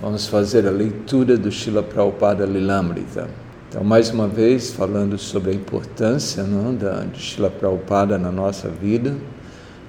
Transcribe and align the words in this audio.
Vamos 0.00 0.28
fazer 0.28 0.64
a 0.64 0.70
leitura 0.70 1.36
do 1.36 1.50
Shila 1.50 1.82
Prabhupada 1.82 2.46
Lilamrita. 2.46 3.28
Então, 3.68 3.82
mais 3.82 4.10
uma 4.10 4.28
vez, 4.28 4.72
falando 4.72 5.18
sobre 5.18 5.50
a 5.50 5.54
importância 5.54 6.44
não, 6.44 6.72
da, 6.72 7.00
de 7.00 7.20
Shila 7.20 7.50
Prabhupada 7.50 8.16
na 8.16 8.30
nossa 8.30 8.68
vida, 8.68 9.16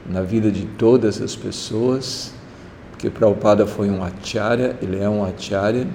na 0.09 0.23
vida 0.23 0.49
de 0.49 0.65
todas 0.65 1.21
as 1.21 1.35
pessoas, 1.35 2.33
porque 2.89 3.07
Prabhupada 3.07 3.67
foi 3.67 3.87
um 3.87 4.03
acharya, 4.03 4.75
ele 4.81 4.99
é 4.99 5.07
um 5.07 5.23
acharya, 5.23 5.87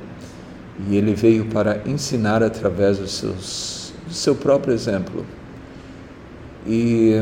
e 0.88 0.94
ele 0.94 1.12
veio 1.12 1.46
para 1.46 1.80
ensinar 1.84 2.40
através 2.40 2.98
dos 2.98 3.10
seus, 3.10 3.92
do 4.06 4.14
seu 4.14 4.36
próprio 4.36 4.72
exemplo. 4.72 5.26
E 6.64 7.16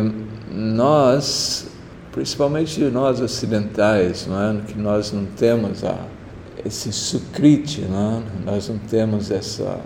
nós, 0.53 1.69
principalmente 2.13 2.79
nós 2.85 3.19
ocidentais, 3.19 4.27
não 4.27 4.59
é? 4.59 4.61
que 4.67 4.79
nós 4.79 5.11
não 5.11 5.25
temos 5.25 5.83
a, 5.85 5.99
esse 6.65 6.93
sukriti, 6.93 7.83
não 7.83 8.19
é? 8.19 8.23
nós 8.45 8.69
não 8.69 8.79
temos 8.79 9.31
essa, 9.31 9.81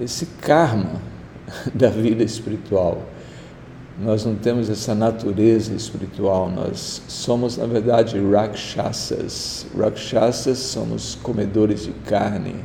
esse 0.00 0.26
karma 0.40 1.00
da 1.74 1.88
vida 1.88 2.22
espiritual. 2.22 3.02
Nós 4.00 4.24
não 4.24 4.34
temos 4.34 4.70
essa 4.70 4.94
natureza 4.94 5.74
espiritual, 5.74 6.50
nós 6.50 7.02
somos, 7.08 7.58
na 7.58 7.66
verdade, 7.66 8.18
rakshasas. 8.18 9.66
Rakshasas 9.78 10.58
somos 10.58 11.14
comedores 11.22 11.84
de 11.84 11.92
carne. 12.06 12.56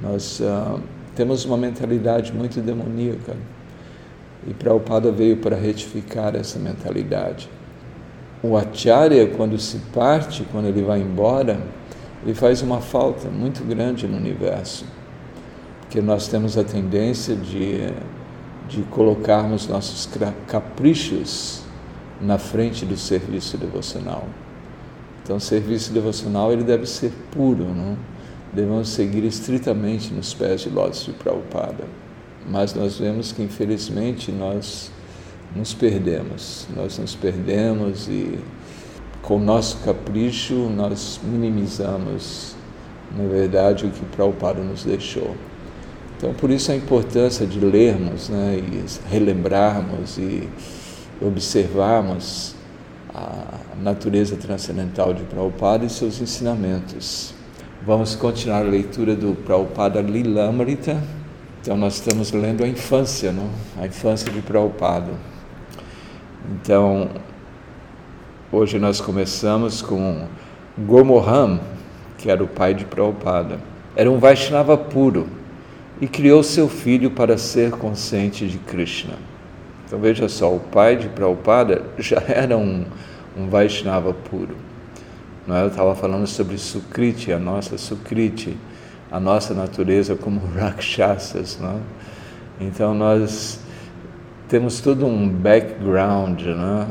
Nós 0.00 0.40
uh, 0.40 0.80
temos 1.16 1.44
uma 1.44 1.56
mentalidade 1.56 2.32
muito 2.32 2.60
demoníaca. 2.60 3.34
E 4.46 4.54
Prabhupada 4.54 5.10
veio 5.10 5.38
para 5.38 5.56
retificar 5.56 6.36
essa 6.36 6.60
mentalidade. 6.60 7.50
O 8.40 8.56
acharya, 8.56 9.26
quando 9.26 9.58
se 9.58 9.78
parte, 9.92 10.46
quando 10.52 10.66
ele 10.66 10.82
vai 10.82 11.00
embora, 11.00 11.58
ele 12.22 12.34
faz 12.34 12.62
uma 12.62 12.80
falta 12.80 13.28
muito 13.28 13.64
grande 13.64 14.06
no 14.06 14.16
universo. 14.16 14.84
Porque 15.80 16.00
nós 16.00 16.28
temos 16.28 16.58
a 16.58 16.64
tendência 16.64 17.36
de, 17.36 17.92
de 18.68 18.82
colocarmos 18.90 19.68
nossos 19.68 20.08
caprichos 20.46 21.62
na 22.20 22.38
frente 22.38 22.84
do 22.84 22.96
serviço 22.96 23.56
devocional. 23.56 24.24
Então, 25.22 25.36
o 25.36 25.40
serviço 25.40 25.92
devocional 25.92 26.52
ele 26.52 26.64
deve 26.64 26.86
ser 26.86 27.12
puro, 27.30 27.64
não? 27.64 27.96
Devemos 28.52 28.88
seguir 28.88 29.24
estritamente 29.24 30.12
nos 30.14 30.32
pés 30.32 30.62
de 30.62 30.70
lótus 30.70 31.04
de 31.04 31.12
Prabhupada 31.12 31.84
mas 32.48 32.74
nós 32.74 32.98
vemos 32.98 33.32
que 33.32 33.42
infelizmente 33.42 34.30
nós 34.30 34.90
nos 35.54 35.74
perdemos, 35.74 36.66
nós 36.74 36.98
nos 36.98 37.14
perdemos 37.14 38.08
e 38.08 38.38
com 39.26 39.40
nosso 39.40 39.78
capricho 39.78 40.54
nós 40.54 41.20
minimizamos, 41.22 42.54
na 43.14 43.26
verdade, 43.26 43.84
o 43.84 43.90
que 43.90 44.04
Prabhupada 44.04 44.62
nos 44.62 44.84
deixou. 44.84 45.34
Então, 46.16 46.32
por 46.32 46.48
isso 46.48 46.70
a 46.70 46.76
importância 46.76 47.44
de 47.44 47.58
lermos 47.58 48.28
né, 48.28 48.56
e 48.56 48.84
relembrarmos 49.10 50.16
e 50.16 50.48
observarmos 51.20 52.54
a 53.12 53.58
natureza 53.82 54.36
transcendental 54.36 55.12
de 55.12 55.24
Prabhupada 55.24 55.84
e 55.84 55.90
seus 55.90 56.20
ensinamentos. 56.20 57.34
Vamos 57.84 58.14
continuar 58.14 58.58
a 58.58 58.68
leitura 58.68 59.16
do 59.16 59.34
Prabhupada 59.34 60.00
Lilamrita, 60.00 61.02
então 61.60 61.76
nós 61.76 61.94
estamos 61.94 62.30
lendo 62.30 62.62
a 62.62 62.68
infância, 62.68 63.32
não? 63.32 63.50
a 63.76 63.86
infância 63.86 64.30
de 64.30 64.40
Prabhupada. 64.40 65.10
Então, 66.52 67.10
hoje 68.52 68.78
nós 68.78 69.00
começamos 69.00 69.82
com 69.82 70.26
Gomoham, 70.78 71.60
que 72.18 72.30
era 72.30 72.42
o 72.42 72.46
pai 72.46 72.74
de 72.74 72.84
Prabhupada. 72.84 73.58
Era 73.94 74.10
um 74.10 74.18
Vaishnava 74.18 74.76
puro 74.76 75.26
e 76.00 76.06
criou 76.06 76.42
seu 76.42 76.68
filho 76.68 77.10
para 77.10 77.38
ser 77.38 77.70
consciente 77.70 78.46
de 78.46 78.58
Krishna. 78.58 79.14
Então 79.86 79.98
veja 79.98 80.28
só, 80.28 80.54
o 80.54 80.60
pai 80.60 80.96
de 80.96 81.08
Prabhupada 81.08 81.82
já 81.98 82.22
era 82.26 82.56
um, 82.56 82.84
um 83.36 83.48
Vaishnava 83.48 84.12
puro. 84.12 84.56
É? 85.48 85.62
Eu 85.62 85.68
estava 85.68 85.94
falando 85.94 86.26
sobre 86.26 86.58
Sukriti, 86.58 87.32
a 87.32 87.38
nossa 87.38 87.78
Sukriti 87.78 88.56
a 89.10 89.20
nossa 89.20 89.54
natureza 89.54 90.16
como 90.16 90.40
rakshasas. 90.56 91.58
Não? 91.60 91.80
Então 92.60 92.94
nós 92.94 93.60
temos 94.48 94.80
todo 94.80 95.06
um 95.06 95.28
background 95.28 96.42
não? 96.42 96.88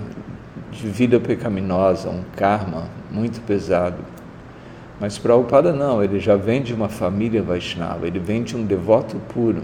De 0.76 0.88
vida 0.88 1.20
pecaminosa, 1.20 2.10
um 2.10 2.24
karma 2.36 2.84
muito 3.12 3.42
pesado. 3.42 3.98
Mas 5.00 5.18
Prabhupada 5.18 5.74
não, 5.74 6.04
ele 6.04 6.20
já 6.20 6.36
vem 6.36 6.62
de 6.62 6.74
uma 6.74 6.90
família 6.90 7.42
Vaishnava, 7.42 8.08
ele 8.08 8.20
vem 8.20 8.44
de 8.44 8.56
um 8.56 8.64
devoto 8.64 9.18
puro. 9.34 9.62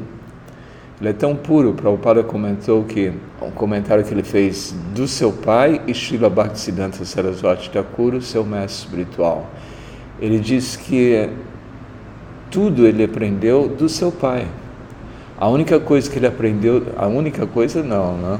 Ele 1.00 1.10
é 1.10 1.14
tão 1.14 1.36
puro, 1.36 1.74
Prabhupada 1.74 2.24
comentou 2.24 2.84
que, 2.84 3.12
um 3.42 3.52
comentário 3.52 4.04
que 4.04 4.14
ele 4.14 4.24
fez 4.24 4.76
do 4.94 5.08
seu 5.08 5.32
pai 5.32 5.82
Srila 5.94 6.30
Bhaktisiddhanta 6.30 7.04
Saraswati 7.04 7.70
Thakur, 7.72 8.22
seu 8.22 8.44
mestre 8.46 8.86
espiritual. 8.86 9.50
Ele 10.20 10.38
diz 10.38 10.76
que 10.76 11.30
tudo 12.52 12.86
ele 12.86 13.04
aprendeu 13.04 13.68
do 13.68 13.90
seu 13.90 14.12
pai. 14.12 14.46
A 15.40 15.48
única 15.48 15.80
coisa 15.80 16.08
que 16.08 16.20
ele 16.20 16.28
aprendeu, 16.28 16.86
a 16.96 17.08
única 17.08 17.48
coisa 17.48 17.82
não, 17.82 18.16
né? 18.18 18.40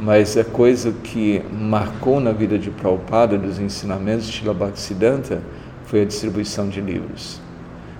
Mas 0.00 0.36
a 0.36 0.44
coisa 0.44 0.92
que 1.02 1.42
marcou 1.52 2.20
na 2.20 2.30
vida 2.30 2.58
de 2.58 2.70
Prabhupada, 2.70 3.36
dos 3.36 3.58
ensinamentos 3.58 4.26
de 4.26 4.32
Srila 4.32 4.54
Bhaktisiddhanta, 4.54 5.40
foi 5.86 6.02
a 6.02 6.04
distribuição 6.04 6.68
de 6.68 6.80
livros. 6.80 7.40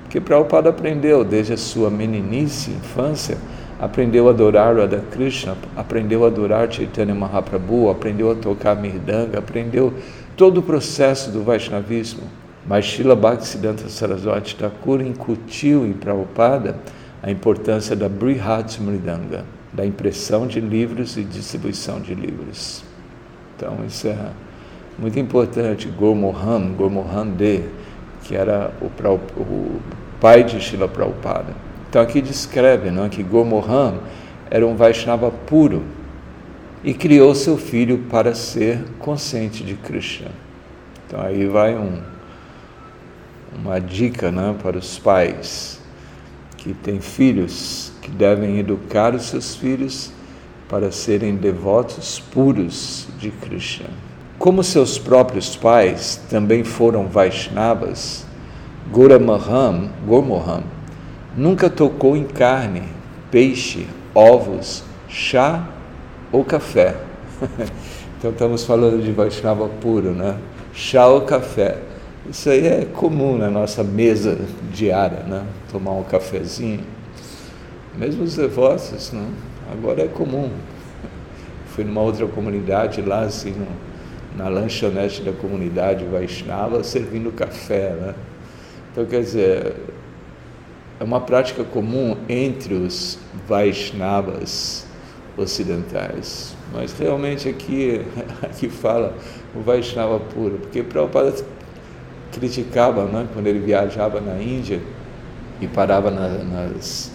Porque 0.02 0.20
Prabhupada 0.20 0.70
aprendeu 0.70 1.24
desde 1.24 1.54
a 1.54 1.56
sua 1.56 1.90
meninice, 1.90 2.70
infância, 2.70 3.36
aprendeu 3.80 4.28
a 4.28 4.30
adorar 4.30 4.76
Radha 4.76 5.02
Krishna, 5.10 5.56
aprendeu 5.76 6.24
a 6.24 6.28
adorar 6.28 6.70
Chaitanya 6.70 7.14
Mahaprabhu, 7.14 7.90
aprendeu 7.90 8.30
a 8.30 8.34
tocar 8.34 8.76
mirdanga, 8.76 9.38
aprendeu 9.38 9.92
todo 10.36 10.58
o 10.58 10.62
processo 10.62 11.30
do 11.30 11.42
Vaishnavismo. 11.42 12.22
Mas 12.66 12.86
Srila 12.86 13.16
Bhaktisiddhanta 13.16 13.88
Saraswati 13.88 14.54
Thakur 14.54 15.00
incutiu 15.00 15.86
em 15.86 15.92
Prabhupada 15.92 16.76
a 17.22 17.30
importância 17.30 17.96
da 17.96 18.08
Brihat 18.08 18.80
Mridanga, 18.80 19.44
da 19.72 19.84
impressão 19.84 20.46
de 20.46 20.60
livros 20.60 21.16
e 21.16 21.22
distribuição 21.22 22.00
de 22.00 22.14
livros. 22.14 22.82
Então 23.56 23.78
isso 23.86 24.08
é 24.08 24.30
muito 24.98 25.18
importante. 25.18 25.88
Gurmohan, 25.88 26.72
Gurmohan 26.72 27.28
De, 27.30 27.62
que 28.24 28.34
era 28.34 28.72
o, 28.80 28.86
o 29.40 29.80
pai 30.20 30.44
de 30.44 30.56
Srila 30.58 30.88
Prabhupada. 30.88 31.54
Então 31.88 32.02
aqui 32.02 32.20
descreve 32.20 32.90
não, 32.90 33.08
que 33.08 33.22
Gurmohan 33.22 33.94
era 34.50 34.66
um 34.66 34.76
Vaishnava 34.76 35.30
puro 35.30 35.82
e 36.82 36.94
criou 36.94 37.34
seu 37.34 37.56
filho 37.56 37.98
para 38.10 38.34
ser 38.34 38.82
consciente 38.98 39.64
de 39.64 39.74
Krishna. 39.74 40.30
Então 41.06 41.20
aí 41.20 41.46
vai 41.46 41.76
um 41.76 42.18
uma 43.54 43.80
dica 43.80 44.30
né, 44.30 44.54
para 44.62 44.76
os 44.76 44.98
pais 44.98 45.77
que 46.68 46.74
têm 46.74 47.00
filhos 47.00 47.92
que 48.02 48.10
devem 48.10 48.58
educar 48.58 49.14
os 49.14 49.22
seus 49.22 49.54
filhos 49.54 50.12
para 50.68 50.92
serem 50.92 51.34
devotos 51.34 52.20
puros 52.20 53.08
de 53.18 53.30
Krishna. 53.30 53.88
Como 54.38 54.62
seus 54.62 54.98
próprios 54.98 55.56
pais 55.56 56.20
também 56.28 56.62
foram 56.64 57.06
Vaishnavas, 57.06 58.26
Goramaham, 58.92 59.88
Gormoham, 60.06 60.62
nunca 61.34 61.70
tocou 61.70 62.14
em 62.14 62.24
carne, 62.24 62.82
peixe, 63.30 63.86
ovos, 64.14 64.84
chá 65.08 65.66
ou 66.30 66.44
café. 66.44 66.96
então 68.18 68.30
estamos 68.30 68.64
falando 68.64 69.02
de 69.02 69.10
Vaishnava 69.10 69.70
puro, 69.80 70.10
né? 70.10 70.36
Chá 70.74 71.06
ou 71.06 71.22
café. 71.22 71.78
Isso 72.30 72.50
aí 72.50 72.66
é 72.66 72.84
comum 72.84 73.38
na 73.38 73.48
nossa 73.48 73.82
mesa 73.82 74.38
diária, 74.70 75.22
né? 75.22 75.46
Tomar 75.72 75.92
um 75.92 76.02
cafezinho. 76.02 76.84
Mesmo 77.96 78.22
os 78.22 78.36
devotos, 78.36 79.12
né? 79.12 79.26
agora 79.72 80.02
é 80.02 80.08
comum. 80.08 80.50
Fui 81.68 81.84
numa 81.84 82.02
outra 82.02 82.26
comunidade 82.26 83.00
lá, 83.00 83.22
assim, 83.22 83.52
no, 83.52 83.66
na 84.36 84.48
lanchonete 84.50 85.22
da 85.22 85.32
comunidade 85.32 86.04
Vaishnava, 86.04 86.84
servindo 86.84 87.32
café, 87.32 87.94
né? 87.98 88.14
Então, 88.92 89.06
quer 89.06 89.22
dizer, 89.22 89.76
é 91.00 91.04
uma 91.04 91.22
prática 91.22 91.64
comum 91.64 92.14
entre 92.28 92.74
os 92.74 93.18
Vaishnavas 93.48 94.86
ocidentais. 95.34 96.54
Mas 96.74 96.92
realmente 96.92 97.48
aqui, 97.48 98.02
aqui 98.42 98.68
fala 98.68 99.14
o 99.54 99.60
Vaishnava 99.60 100.20
puro, 100.20 100.58
porque 100.58 100.82
Prabhupada 100.82 101.32
criticava 102.38 103.04
né, 103.04 103.26
quando 103.32 103.46
ele 103.46 103.58
viajava 103.58 104.20
na 104.20 104.40
Índia 104.40 104.80
e 105.60 105.66
parava 105.66 106.10
na, 106.10 106.28
nas 106.28 107.10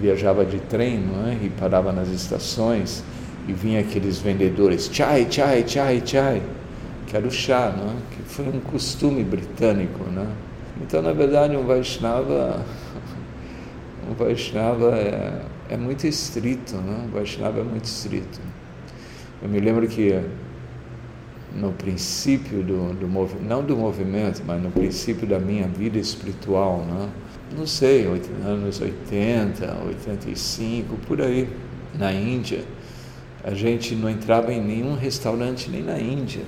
viajava 0.00 0.44
de 0.44 0.58
trem 0.58 0.98
não 0.98 1.28
é? 1.28 1.38
e 1.42 1.50
parava 1.50 1.92
nas 1.92 2.08
estações 2.08 3.04
e 3.46 3.52
vinha 3.52 3.80
aqueles 3.80 4.18
vendedores 4.18 4.90
chai 4.92 5.26
chai 5.30 5.64
chai 5.66 6.02
chai 6.04 6.42
que 7.06 7.16
era 7.16 7.26
o 7.26 7.30
chá 7.30 7.72
não 7.76 7.90
é? 7.90 7.94
que 8.10 8.22
foi 8.22 8.46
um 8.48 8.60
costume 8.60 9.22
britânico 9.22 10.04
né? 10.10 10.26
Então, 10.80 11.00
na 11.00 11.12
verdade, 11.12 11.56
um 11.56 11.64
Vaishnava, 11.64 12.64
um 14.10 14.14
Vaishnava 14.14 14.96
é, 14.96 15.40
é 15.70 15.76
muito 15.76 16.06
estrito, 16.06 16.76
né? 16.76 17.06
O 17.06 17.14
Vaishnava 17.14 17.60
é 17.60 17.62
muito 17.62 17.84
estrito. 17.84 18.40
Eu 19.40 19.48
me 19.48 19.60
lembro 19.60 19.86
que 19.86 20.20
no 21.54 21.72
princípio 21.72 22.62
do, 22.62 22.94
do 22.94 23.08
não 23.42 23.62
do 23.62 23.76
movimento, 23.76 24.42
mas 24.44 24.62
no 24.62 24.70
princípio 24.70 25.26
da 25.26 25.38
minha 25.38 25.68
vida 25.68 25.98
espiritual, 25.98 26.78
né? 26.78 27.08
não 27.56 27.66
sei, 27.66 28.06
anos 28.44 28.80
80, 28.80 29.76
85, 29.86 30.96
por 31.06 31.20
aí, 31.20 31.48
na 31.94 32.12
Índia, 32.12 32.64
a 33.44 33.54
gente 33.54 33.94
não 33.94 34.10
entrava 34.10 34.52
em 34.52 34.60
nenhum 34.60 34.96
restaurante 34.96 35.70
nem 35.70 35.82
na 35.82 35.98
Índia. 35.98 36.42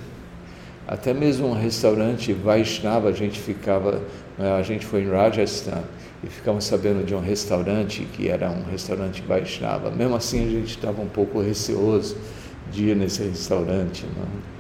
Até 0.88 1.12
mesmo 1.12 1.49
um 1.49 1.53
restaurante 1.53 2.32
Vaishnava, 2.32 3.08
a 3.08 3.12
gente 3.12 3.38
ficava, 3.38 4.03
né, 4.38 4.53
a 4.53 4.62
gente 4.62 4.87
foi 4.87 5.03
em 5.03 5.11
Rajasthan 5.11 5.82
e 6.25 6.29
ficamos 6.29 6.64
sabendo 6.64 7.05
de 7.05 7.14
um 7.14 7.20
restaurante 7.20 8.06
que 8.12 8.29
era 8.29 8.50
um 8.50 8.64
restaurante 8.64 9.23
Vaishnava. 9.23 9.91
Mesmo 9.91 10.17
assim 10.17 10.47
a 10.47 10.50
gente 10.50 10.70
estava 10.70 11.03
um 11.03 11.08
pouco 11.08 11.41
receoso 11.41 12.17
de 12.70 12.91
ir 12.91 12.97
nesse 12.97 13.23
restaurante. 13.23 14.06
Não? 14.17 14.56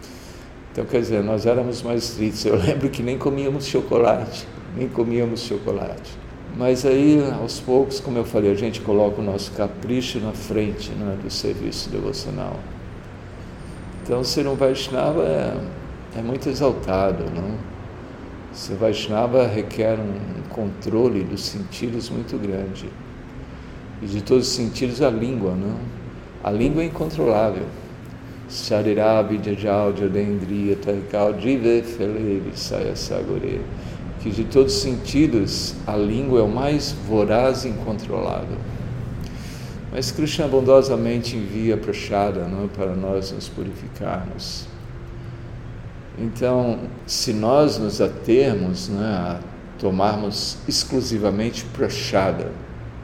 Né. 0.76 0.82
Então, 0.82 0.84
quer 0.84 1.00
dizer, 1.00 1.22
nós 1.22 1.46
éramos 1.46 1.82
mais 1.82 2.04
estritos. 2.04 2.44
Eu 2.44 2.56
lembro 2.56 2.90
que 2.90 3.02
nem 3.02 3.16
comíamos 3.16 3.66
chocolate, 3.66 4.46
nem 4.76 4.88
comíamos 4.88 5.40
chocolate. 5.40 6.12
Mas 6.56 6.86
aí, 6.86 7.22
aos 7.40 7.60
poucos, 7.60 8.00
como 8.00 8.18
eu 8.18 8.24
falei, 8.24 8.50
a 8.50 8.54
gente 8.54 8.80
coloca 8.80 9.20
o 9.20 9.24
nosso 9.24 9.52
capricho 9.52 10.18
na 10.20 10.32
frente 10.32 10.90
né, 10.90 11.16
do 11.22 11.30
serviço 11.30 11.90
devocional. 11.90 12.58
Então, 14.02 14.22
ser 14.22 14.46
um 14.46 14.54
Vaishnava 14.54 15.22
é 15.22 15.54
é 16.16 16.22
muito 16.22 16.48
exaltado, 16.48 17.24
não? 17.24 17.56
Ser 18.52 18.74
Vaishnava 18.76 19.46
requer 19.46 19.98
um 19.98 20.48
controle 20.48 21.22
dos 21.22 21.44
sentidos 21.44 22.08
muito 22.08 22.38
grande. 22.38 22.88
E 24.00 24.06
de 24.06 24.22
todos 24.22 24.48
os 24.48 24.54
sentidos, 24.54 25.02
a 25.02 25.10
língua, 25.10 25.54
não? 25.54 25.76
A 26.42 26.50
língua 26.50 26.82
é 26.82 26.86
incontrolável. 26.86 27.66
Que 34.20 34.30
de 34.30 34.44
todos 34.44 34.76
os 34.76 34.82
sentidos, 34.82 35.74
a 35.86 35.96
língua 35.96 36.40
é 36.40 36.42
o 36.42 36.48
mais 36.48 36.92
voraz 36.92 37.64
e 37.64 37.68
incontrolável. 37.68 38.56
Mas 39.92 40.10
Krishna 40.10 40.46
bondosamente 40.46 41.36
envia 41.36 41.76
prachada 41.76 42.46
não, 42.46 42.68
para 42.68 42.94
nós 42.94 43.32
nos 43.32 43.48
purificarmos. 43.48 44.66
Então, 46.18 46.78
se 47.06 47.32
nós 47.32 47.78
nos 47.78 48.00
atermos 48.00 48.88
né, 48.88 49.04
a 49.04 49.40
tomarmos 49.78 50.58
exclusivamente 50.66 51.64
prachada, 51.64 52.50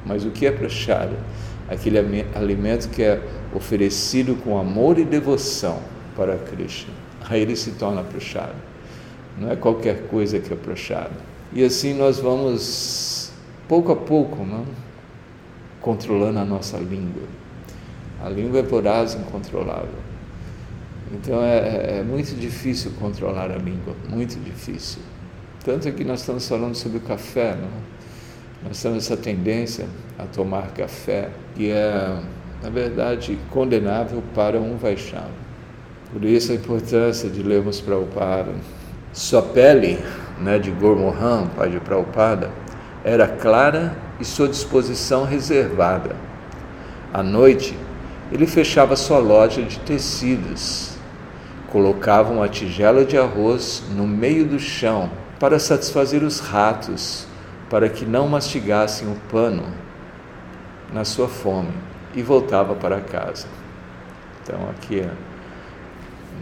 mas 0.04 0.24
o 0.24 0.30
que 0.30 0.46
é 0.46 0.50
prachada? 0.50 1.16
Aquele 1.72 1.98
alimento 2.34 2.88
que 2.88 3.02
é 3.02 3.22
oferecido 3.54 4.34
com 4.42 4.58
amor 4.58 4.98
e 4.98 5.04
devoção 5.04 5.78
para 6.16 6.36
Krishna. 6.36 6.92
Aí 7.28 7.40
ele 7.40 7.56
se 7.56 7.72
torna 7.72 8.02
prachada. 8.02 8.54
Não 9.38 9.50
é 9.50 9.56
qualquer 9.56 10.06
coisa 10.08 10.38
que 10.38 10.52
é 10.52 10.56
prachada. 10.56 11.12
E 11.52 11.64
assim 11.64 11.94
nós 11.94 12.18
vamos, 12.18 13.32
pouco 13.68 13.92
a 13.92 13.96
pouco, 13.96 14.44
não? 14.44 14.58
Né, 14.60 14.66
controlando 15.80 16.38
a 16.38 16.44
nossa 16.44 16.78
língua. 16.78 17.24
A 18.22 18.28
língua 18.28 18.60
é 18.60 18.62
voraz 18.62 19.14
incontrolável. 19.14 19.98
Então 21.12 21.42
é, 21.42 21.58
é, 21.58 21.98
é 21.98 22.02
muito 22.02 22.34
difícil 22.36 22.92
controlar 22.98 23.50
a 23.50 23.56
língua, 23.56 23.94
muito 24.08 24.38
difícil. 24.38 25.02
Tanto 25.64 25.88
é 25.88 25.92
que 25.92 26.04
nós 26.04 26.20
estamos 26.20 26.48
falando 26.48 26.74
sobre 26.74 26.98
o 26.98 27.00
café, 27.00 27.54
não? 27.54 27.91
Nós 28.64 28.80
temos 28.82 29.04
essa 29.04 29.16
tendência 29.16 29.86
a 30.18 30.24
tomar 30.24 30.68
café, 30.68 31.28
que 31.54 31.70
é, 31.70 32.18
na 32.62 32.70
verdade, 32.70 33.38
condenável 33.50 34.22
para 34.34 34.58
um 34.58 34.76
Vaishnava. 34.76 35.42
Por 36.12 36.24
isso 36.24 36.52
a 36.52 36.54
importância 36.54 37.28
de 37.28 37.42
lermos 37.42 37.80
Prabhupada. 37.80 38.52
Sua 39.12 39.42
pele, 39.42 39.98
né, 40.38 40.58
de 40.58 40.70
Gormohan, 40.70 41.48
pai 41.56 41.70
de 41.70 41.80
Prabhupada, 41.80 42.50
era 43.04 43.26
clara 43.26 43.96
e 44.20 44.24
sua 44.24 44.48
disposição 44.48 45.24
reservada. 45.24 46.14
À 47.12 47.22
noite, 47.22 47.76
ele 48.30 48.46
fechava 48.46 48.96
sua 48.96 49.18
loja 49.18 49.62
de 49.62 49.78
tecidos 49.80 50.92
colocavam 51.72 52.36
uma 52.36 52.48
tigela 52.50 53.02
de 53.02 53.16
arroz 53.16 53.82
no 53.96 54.06
meio 54.06 54.44
do 54.44 54.58
chão 54.58 55.10
para 55.40 55.58
satisfazer 55.58 56.22
os 56.22 56.38
ratos, 56.38 57.26
para 57.72 57.88
que 57.88 58.04
não 58.04 58.28
mastigassem 58.28 59.08
o 59.08 59.16
pano 59.30 59.64
na 60.92 61.06
sua 61.06 61.26
fome, 61.26 61.72
e 62.14 62.20
voltava 62.20 62.74
para 62.74 63.00
casa. 63.00 63.46
Então 64.42 64.68
aqui 64.68 65.08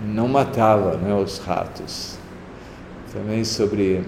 não 0.05 0.27
matava 0.27 0.97
né, 0.97 1.15
os 1.15 1.39
ratos. 1.39 2.19
Também 3.13 3.45
sobre 3.45 4.05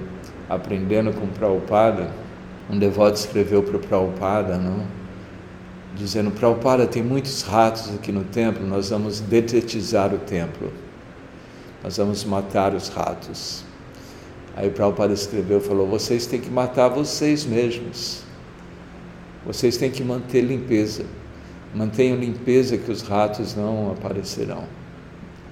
aprendendo 0.50 1.12
com 1.12 1.28
Prabhupada, 1.28 2.10
um 2.69 2.76
devoto 2.76 3.14
escreveu 3.14 3.62
para 3.62 3.78
Prabhupada, 3.78 4.58
não? 4.58 4.84
dizendo, 5.94 6.32
Prabhupada, 6.32 6.88
tem 6.88 7.04
muitos 7.04 7.42
ratos 7.42 7.94
aqui 7.94 8.10
no 8.10 8.24
templo, 8.24 8.66
nós 8.66 8.90
vamos 8.90 9.20
detetizar 9.20 10.12
o 10.12 10.19
templo 10.19 10.72
nós 11.82 11.96
vamos 11.96 12.24
matar 12.24 12.74
os 12.74 12.88
ratos. 12.88 13.64
Aí 14.54 14.70
Prabhupada 14.70 15.14
escreveu, 15.14 15.60
falou, 15.60 15.87
vocês 15.87 16.26
têm 16.26 16.40
que 16.40 16.50
matar 16.50 16.88
vocês 16.88 17.44
mesmos. 17.44 18.22
Vocês 19.46 19.76
têm 19.76 19.90
que 19.90 20.04
manter 20.04 20.43
limpeza. 20.43 21.04
Mantenham 21.75 22.19
limpeza 22.19 22.76
que 22.76 22.90
os 22.90 23.02
ratos 23.02 23.56
não 23.56 23.90
aparecerão. 23.93 24.64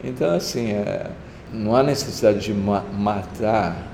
Então, 0.04 0.34
assim, 0.34 0.72
é, 0.72 1.10
não 1.52 1.74
há 1.74 1.82
necessidade 1.82 2.40
de 2.40 2.52
ma 2.52 2.82
matar 2.82 3.88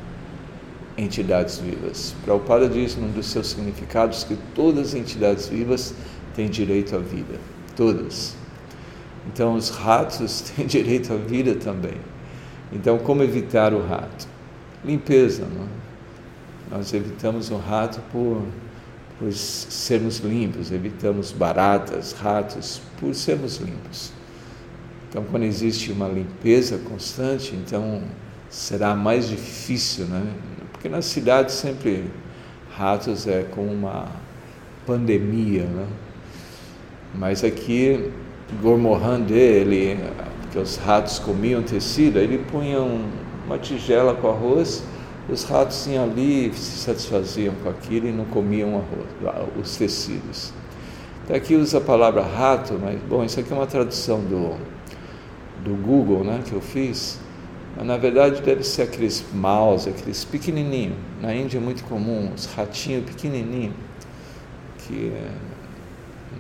entidades 0.98 1.58
vivas. 1.58 2.14
Prabhupada 2.24 2.68
diz 2.68 2.96
num 2.96 3.10
dos 3.10 3.26
seus 3.26 3.48
significados 3.48 4.24
que 4.24 4.36
todas 4.54 4.88
as 4.88 4.94
entidades 4.94 5.46
vivas 5.46 5.94
têm 6.34 6.48
direito 6.48 6.96
à 6.96 6.98
vida. 6.98 7.38
Todas. 7.76 8.34
Então, 9.26 9.54
os 9.54 9.70
ratos 9.70 10.40
têm 10.56 10.66
direito 10.66 11.12
à 11.12 11.16
vida 11.16 11.54
também. 11.54 11.96
Então, 12.72 12.98
como 12.98 13.22
evitar 13.22 13.72
o 13.72 13.86
rato? 13.86 14.35
Limpeza. 14.86 15.42
É? 15.42 16.74
Nós 16.76 16.94
evitamos 16.94 17.50
o 17.50 17.56
rato 17.56 18.00
por, 18.12 18.42
por 19.18 19.32
sermos 19.32 20.18
limpos, 20.18 20.70
evitamos 20.70 21.32
baratas, 21.32 22.12
ratos, 22.12 22.80
por 23.00 23.14
sermos 23.14 23.56
limpos. 23.56 24.12
Então, 25.08 25.24
quando 25.24 25.42
existe 25.44 25.90
uma 25.90 26.08
limpeza 26.08 26.78
constante, 26.78 27.54
então 27.54 28.02
será 28.48 28.94
mais 28.94 29.28
difícil, 29.28 30.04
né? 30.06 30.24
Porque 30.72 30.88
na 30.88 31.02
cidade 31.02 31.50
sempre 31.52 32.04
ratos 32.76 33.26
é 33.26 33.42
como 33.42 33.72
uma 33.72 34.06
pandemia, 34.86 35.64
né? 35.64 35.86
Mas 37.14 37.42
aqui, 37.42 38.10
Gormohan 38.60 39.24
ele 39.30 39.98
que 40.52 40.58
os 40.58 40.76
ratos 40.76 41.18
comiam 41.18 41.62
tecido, 41.62 42.18
ele 42.18 42.38
punha 42.38 42.80
um, 42.80 43.08
uma 43.46 43.58
tigela 43.58 44.14
com 44.14 44.28
arroz, 44.28 44.82
os 45.28 45.44
ratos 45.44 45.86
iam 45.86 46.04
ali 46.04 46.52
se 46.52 46.78
satisfaziam 46.78 47.54
com 47.62 47.70
aquilo 47.70 48.06
e 48.08 48.12
não 48.12 48.24
comiam 48.26 48.82
arroz, 49.24 49.46
os 49.60 49.76
tecidos. 49.76 50.52
Então 51.24 51.36
aqui 51.36 51.54
usa 51.54 51.78
a 51.78 51.80
palavra 51.80 52.22
rato, 52.22 52.78
mas 52.80 53.00
bom, 53.08 53.24
isso 53.24 53.40
aqui 53.40 53.52
é 53.52 53.56
uma 53.56 53.66
tradução 53.66 54.20
do, 54.20 54.56
do 55.64 55.74
Google, 55.82 56.22
né, 56.22 56.42
que 56.44 56.52
eu 56.52 56.60
fiz. 56.60 57.18
Mas, 57.76 57.86
na 57.86 57.96
verdade 57.96 58.40
deve 58.42 58.62
ser 58.62 58.82
aqueles 58.82 59.24
mouse, 59.32 59.88
aqueles 59.88 60.24
pequenininhos. 60.24 60.96
Na 61.20 61.34
Índia 61.34 61.58
é 61.58 61.60
muito 61.60 61.84
comum, 61.84 62.30
os 62.34 62.46
ratinhos 62.46 63.04
pequenininhos, 63.04 63.74
que 64.86 65.12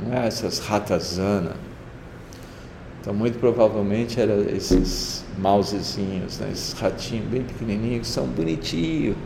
não 0.00 0.16
é 0.16 0.26
essas 0.26 0.58
ratazanas 0.60 1.54
então, 3.06 3.14
muito 3.14 3.38
provavelmente 3.38 4.20
eram 4.20 4.42
esses 4.48 5.24
mousezinhos, 5.38 6.40
né? 6.40 6.48
esses 6.50 6.72
ratinhos 6.72 7.28
bem 7.28 7.44
pequenininhos, 7.44 8.08
que 8.08 8.12
são 8.12 8.26
bonitinhos. 8.26 9.16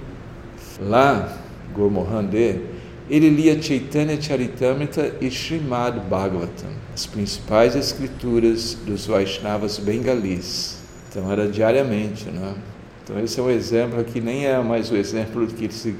Lá, 0.79 1.39
Gurmohande, 1.73 2.61
ele 3.09 3.31
lia 3.31 3.61
Chaitanya 3.63 4.21
Charitamrita 4.21 5.15
e 5.19 5.29
Srimad 5.29 5.99
Bhagavatam, 6.11 6.69
as 6.93 7.07
principais 7.07 7.75
escrituras 7.75 8.75
dos 8.85 9.07
Vaishnavas 9.07 9.79
bengalis. 9.79 10.83
Então, 11.09 11.33
era 11.33 11.49
diariamente, 11.49 12.29
né? 12.29 12.55
Então, 13.03 13.19
esse 13.19 13.41
é 13.41 13.43
um 13.43 13.51
exemplo 13.51 14.05
que 14.05 14.21
nem 14.21 14.45
é 14.45 14.63
mais 14.63 14.91
o 14.91 14.95
exemplo 14.95 15.47
que 15.47 15.97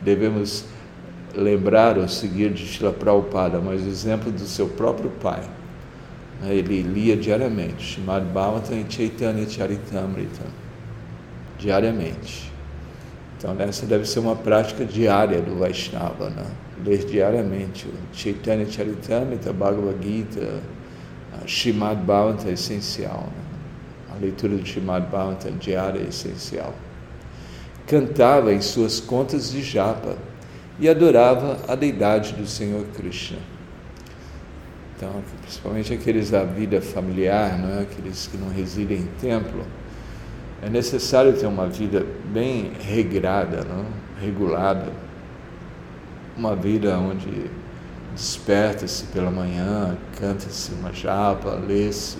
devemos 0.00 0.64
lembrar 1.34 1.98
ou 1.98 2.06
seguir 2.06 2.52
de 2.52 2.64
Shila 2.64 2.92
Prabhupada, 2.92 3.58
mas 3.58 3.82
o 3.82 3.88
exemplo 3.88 4.30
do 4.30 4.46
seu 4.46 4.68
próprio 4.68 5.10
pai. 5.20 5.42
Né, 6.40 6.54
ele 6.54 6.82
lia 6.82 7.16
diariamente, 7.16 7.82
Shrimad 7.82 8.26
Bhagavatam 8.26 8.78
e 8.78 8.86
Chaitanya 8.88 9.48
Charitamrita, 9.48 10.44
diariamente. 11.58 12.52
Então, 13.36 13.54
essa 13.58 13.84
deve 13.86 14.06
ser 14.06 14.20
uma 14.20 14.36
prática 14.36 14.84
diária 14.84 15.40
do 15.40 15.58
Vaishnava, 15.58 16.30
né? 16.30 16.46
ler 16.84 17.04
diariamente 17.04 17.86
o 17.86 17.92
Chaitanya 18.12 18.66
Charitamrita, 18.66 19.52
Bhagavad 19.52 19.96
Gita, 20.02 20.60
Srimad 21.46 22.02
Bhavanta 22.04 22.48
é 22.48 22.52
essencial. 22.52 23.28
Né? 23.34 24.14
A 24.14 24.20
leitura 24.20 24.56
do 24.56 24.66
Srimad 24.66 25.06
Bhavanta 25.10 25.50
diária 25.50 26.00
é 26.00 26.08
essencial. 26.08 26.74
Cantava 27.86 28.52
em 28.52 28.60
suas 28.60 29.00
contas 29.00 29.50
de 29.50 29.62
japa 29.62 30.16
e 30.78 30.88
adorava 30.88 31.58
a 31.68 31.74
deidade 31.74 32.32
do 32.32 32.46
Senhor 32.46 32.84
Krishna. 32.96 33.38
Então, 34.96 35.10
principalmente 35.42 35.92
aqueles 35.92 36.30
da 36.30 36.44
vida 36.44 36.80
familiar, 36.80 37.58
não 37.58 37.80
é? 37.80 37.82
aqueles 37.82 38.28
que 38.28 38.36
não 38.36 38.48
residem 38.48 38.98
em 38.98 39.08
templo, 39.20 39.64
é 40.62 40.68
necessário 40.70 41.32
ter 41.32 41.46
uma 41.46 41.66
vida 41.66 42.06
bem 42.32 42.72
regrada, 42.80 43.64
não? 43.64 43.86
regulada, 44.20 44.92
uma 46.36 46.54
vida 46.54 46.96
onde 46.96 47.50
desperta-se 48.14 49.06
pela 49.06 49.30
manhã, 49.30 49.96
canta-se 50.18 50.72
uma 50.72 50.92
japa, 50.92 51.50
lê-se 51.50 52.16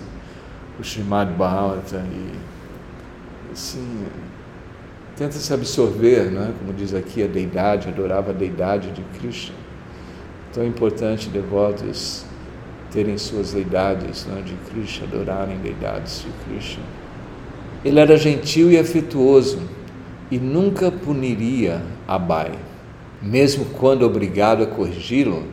o 0.77 0.81
Srimad 0.81 1.31
Bhagavatam 1.31 2.03
e 2.11 3.51
assim, 3.53 4.05
tenta-se 5.15 5.53
absorver, 5.53 6.29
não 6.29 6.43
é? 6.43 6.51
como 6.59 6.73
diz 6.73 6.93
aqui, 6.93 7.23
a 7.23 7.27
deidade, 7.27 7.87
adorava 7.87 8.31
a 8.31 8.33
deidade 8.33 8.91
de 8.91 9.01
Krishna. 9.17 9.55
Tão 10.53 10.65
importante 10.65 11.29
devotos 11.29 12.24
terem 12.95 13.17
suas 13.17 13.51
deidades 13.51 14.25
não 14.25 14.37
é? 14.37 14.41
de 14.41 14.53
Krishna, 14.69 15.05
adorarem 15.05 15.57
deidades 15.57 16.23
de 16.23 16.29
Krishna. 16.45 16.83
Ele 17.83 17.99
era 17.99 18.17
gentil 18.17 18.71
e 18.71 18.79
afetuoso 18.79 19.59
e 20.31 20.39
nunca 20.39 20.89
puniria 20.89 21.81
Abai. 22.07 22.53
Mesmo 23.21 23.65
quando 23.65 24.03
obrigado 24.03 24.63
a 24.63 24.67
corrigi-lo, 24.67 25.43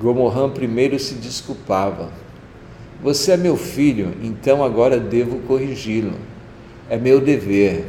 Gomohan 0.00 0.50
primeiro 0.50 0.98
se 0.98 1.14
desculpava. 1.14 2.10
Você 3.02 3.32
é 3.32 3.36
meu 3.36 3.56
filho, 3.56 4.12
então 4.22 4.64
agora 4.64 4.98
devo 4.98 5.38
corrigi-lo. 5.46 6.14
É 6.88 6.98
meu 6.98 7.20
dever. 7.20 7.86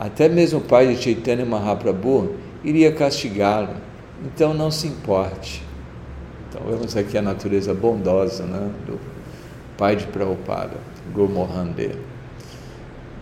Até 0.00 0.28
mesmo 0.28 0.58
o 0.58 0.62
pai 0.62 0.88
de 0.88 1.02
Chaitanya 1.02 1.44
Mahaprabhu 1.44 2.34
iria 2.64 2.92
castigá-lo, 2.92 3.76
então 4.24 4.52
não 4.52 4.70
se 4.70 4.86
importe. 4.86 5.65
Então 6.48 6.62
vemos 6.66 6.96
aqui 6.96 7.18
a 7.18 7.22
natureza 7.22 7.74
bondosa 7.74 8.44
né, 8.44 8.70
do 8.86 8.98
pai 9.76 9.96
de 9.96 10.06
Prabhupada, 10.06 10.76
Gomohan 11.12 11.66
Dev. 11.66 11.96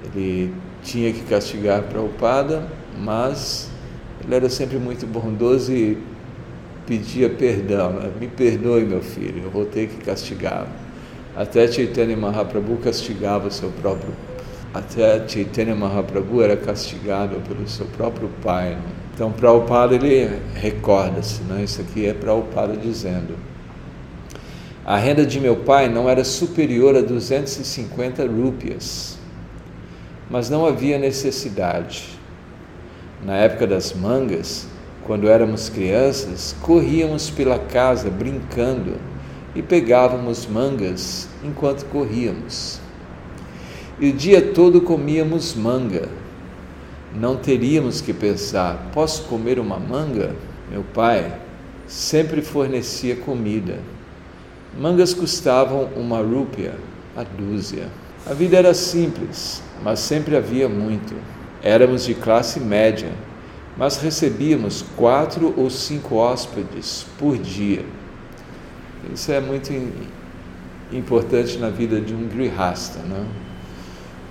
Ele 0.05 0.53
tinha 0.83 1.13
que 1.13 1.23
castigar 1.23 1.83
Prabhupada, 1.83 2.67
mas 2.99 3.71
ele 4.23 4.35
era 4.35 4.49
sempre 4.49 4.79
muito 4.79 5.07
bondoso 5.07 5.73
e 5.73 5.99
pedia 6.87 7.31
perdão. 7.31 7.93
Né? 7.93 8.11
Me 8.21 8.29
perdoe, 8.29 8.85
meu 8.85 9.03
filho, 9.03 9.45
eu 9.45 9.51
vou 9.51 9.65
ter 9.65 9.89
que 9.89 9.97
castigá-lo. 10.05 10.69
Até 11.37 11.67
Chaitanya 11.67 12.17
Mahaprabhu 12.17 12.77
castigava 12.77 13.51
seu 13.51 13.71
próprio. 13.71 14.13
Até 14.75 15.23
Chaitanya 15.29 15.73
Mahaprabhu 15.77 16.43
era 16.43 16.57
castigado 16.57 17.41
pelo 17.47 17.69
seu 17.69 17.87
próprio 17.87 18.29
pai. 18.43 18.71
Né? 18.71 18.83
Então, 19.15 19.31
Prabhupada, 19.31 19.95
ele 19.95 20.29
recorda-se, 20.53 21.43
né? 21.45 21.63
isso 21.63 21.81
aqui 21.81 22.07
é 22.07 22.13
Prabhupada 22.13 22.77
dizendo. 22.77 23.37
A 24.85 24.97
renda 24.97 25.25
de 25.25 25.39
meu 25.39 25.55
pai 25.55 25.89
não 25.89 26.11
era 26.11 26.25
superior 26.25 26.97
a 26.97 27.03
250 27.03 28.27
rúpias, 28.27 29.17
mas 30.29 30.51
não 30.51 30.67
havia 30.67 30.99
necessidade. 30.99 32.09
Na 33.25 33.37
época 33.37 33.69
das 33.69 33.93
mangas, 33.93 34.67
quando 35.05 35.29
éramos 35.29 35.69
crianças, 35.69 36.57
corríamos 36.61 37.31
pela 37.31 37.61
casa 37.61 38.11
brincando 38.11 38.97
e 39.55 39.63
pegávamos 39.63 40.47
mangas 40.47 41.29
enquanto 41.45 41.85
corríamos. 41.85 42.83
E 43.99 44.11
o 44.11 44.13
dia 44.13 44.41
todo 44.53 44.81
comíamos 44.81 45.55
manga. 45.55 46.09
Não 47.15 47.37
teríamos 47.37 48.01
que 48.01 48.13
pensar: 48.13 48.91
posso 48.93 49.25
comer 49.25 49.59
uma 49.59 49.79
manga? 49.79 50.35
Meu 50.71 50.83
pai 50.83 51.41
sempre 51.87 52.43
fornecia 52.43 53.17
comida. 53.17 53.79
Mangas 54.79 55.15
custavam 55.15 55.91
uma 55.97 56.21
rúpia 56.21 56.75
a 57.17 57.23
dúzia. 57.23 57.89
A 58.27 58.35
vida 58.35 58.57
era 58.57 58.75
simples, 58.75 59.63
mas 59.83 60.01
sempre 60.01 60.37
havia 60.37 60.69
muito. 60.69 61.15
Éramos 61.63 62.05
de 62.05 62.15
classe 62.15 62.59
média 62.59 63.13
mas 63.77 63.97
recebíamos 63.97 64.85
quatro 64.97 65.53
ou 65.57 65.69
cinco 65.69 66.17
hóspedes 66.17 67.07
por 67.19 67.37
dia. 67.37 67.85
Isso 69.13 69.33
é 69.33 69.41
muito 69.41 69.73
importante 70.93 71.59
na 71.59 71.71
vida 71.71 72.01
de 72.01 72.15
um 72.15 72.29
grihasta. 72.29 73.01
Né? 73.01 73.27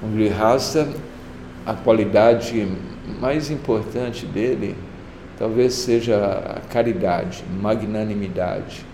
Um 0.03 0.11
grihasta, 0.11 0.87
a 1.65 1.73
qualidade 1.73 2.67
mais 3.19 3.49
importante 3.49 4.25
dele 4.25 4.75
talvez 5.37 5.73
seja 5.73 6.17
a 6.57 6.59
caridade, 6.69 7.43
magnanimidade. 7.61 8.85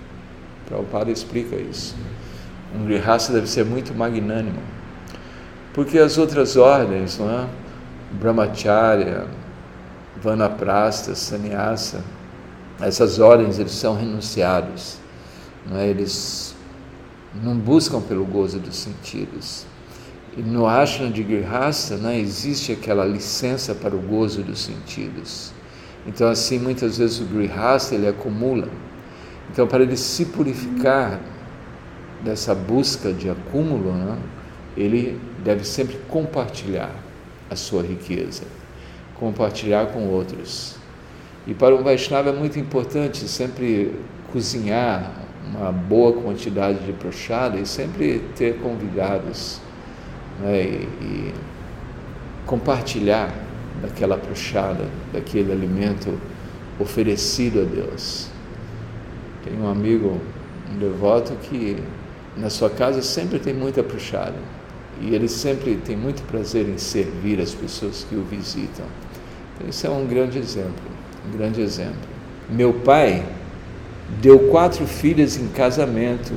Prabhupada 0.68 1.12
explica 1.12 1.56
isso. 1.56 1.96
Um 2.75 2.86
grihasta 2.86 3.34
deve 3.34 3.48
ser 3.48 3.66
muito 3.66 3.94
magnânimo, 3.96 4.60
porque 5.74 5.98
as 5.98 6.18
outras 6.18 6.56
ordens, 6.56 7.18
não 7.18 7.30
é? 7.30 7.48
Brahmacharya, 8.12 9.28
vanaprasta, 10.22 11.16
sannyasa, 11.16 12.04
essas 12.80 13.20
ordens 13.20 13.60
eles 13.60 13.72
são 13.72 13.96
renunciados, 13.96 14.98
não 15.70 15.78
é? 15.78 15.88
eles 15.88 16.56
não 17.44 17.56
buscam 17.56 18.01
pelo 18.01 18.25
gozo 18.25 18.60
dos 18.60 18.75
sentidos. 18.78 19.66
No 20.46 20.67
ashrama 20.67 21.12
de 21.12 21.24
Grihasta 21.24 21.98
não 21.98 22.10
é? 22.10 22.19
existe 22.19 22.72
aquela 22.72 23.05
licença 23.05 23.74
para 23.75 23.96
o 23.96 24.00
gozo 24.00 24.41
dos 24.41 24.60
sentidos. 24.60 25.51
Então 26.05 26.29
assim, 26.29 26.60
muitas 26.60 26.98
vezes 26.98 27.19
o 27.19 27.25
Grihasta 27.25 27.96
ele 27.96 28.08
acumula. 28.08 28.69
Então 29.51 29.67
para 29.67 29.84
ele 29.84 29.98
se 29.98 30.25
purificar 30.25 31.19
dessa 32.24 32.53
busca 32.53 33.12
de 33.13 33.29
acúmulo, 33.29 33.93
não? 33.93 34.17
ele 34.75 35.19
deve 35.43 35.63
sempre 35.63 35.98
compartilhar 36.08 36.93
a 37.50 37.55
sua 37.55 37.81
riqueza 37.81 38.43
compartilhar 39.19 39.88
com 39.88 40.08
outros. 40.08 40.75
E 41.46 41.53
para 41.53 41.75
um 41.75 41.84
Vaishnava 41.84 42.29
é 42.29 42.34
muito 42.34 42.58
importante 42.58 43.27
sempre 43.27 43.93
cozinhar 44.31 45.12
uma 45.46 45.72
boa 45.72 46.13
quantidade 46.13 46.79
de 46.79 46.93
prochada 46.93 47.58
e 47.58 47.65
sempre 47.65 48.19
ter 48.36 48.60
convidados 48.60 49.60
né, 50.41 50.62
e, 50.62 50.88
e 51.01 51.34
compartilhar 52.46 53.34
daquela 53.81 54.17
prochada, 54.17 54.86
daquele 55.13 55.51
alimento 55.51 56.17
oferecido 56.79 57.62
a 57.62 57.63
Deus. 57.63 58.27
Tem 59.43 59.60
um 59.60 59.69
amigo, 59.69 60.19
um 60.74 60.77
devoto, 60.79 61.34
que 61.43 61.77
na 62.38 62.50
sua 62.50 62.69
casa 62.69 63.01
sempre 63.01 63.39
tem 63.39 63.53
muita 63.53 63.84
prochada 63.84 64.36
e 65.01 65.13
ele 65.13 65.27
sempre 65.27 65.75
tem 65.75 65.96
muito 65.96 66.22
prazer 66.24 66.67
em 66.67 66.77
servir 66.77 67.39
as 67.39 67.53
pessoas 67.53 68.05
que 68.08 68.15
o 68.15 68.24
visitam. 68.24 68.86
Esse 69.67 69.88
é 69.88 69.89
um 69.89 70.05
grande 70.05 70.38
exemplo, 70.38 70.84
um 71.27 71.38
grande 71.38 71.62
exemplo. 71.62 72.10
Meu 72.50 72.74
pai 72.74 73.24
deu 74.22 74.39
quatro 74.50 74.86
filhas 74.88 75.38
em 75.38 75.48
casamento 75.50 76.34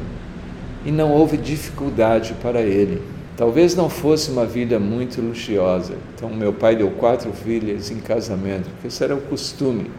e 0.84 0.92
não 0.92 1.10
houve 1.10 1.36
dificuldade 1.36 2.34
para 2.42 2.60
ele. 2.60 3.02
Talvez 3.36 3.74
não 3.74 3.88
fosse 3.88 4.30
uma 4.30 4.44
vida 4.44 4.78
muito 4.78 5.20
luxuosa. 5.20 5.94
Então, 6.14 6.28
meu 6.28 6.52
pai 6.52 6.76
deu 6.76 6.90
quatro 6.90 7.32
filhas 7.32 7.90
em 7.90 7.98
casamento, 7.98 8.68
porque 8.70 8.88
esse 8.88 9.02
era 9.02 9.14
o 9.14 9.20
costume, 9.22 9.90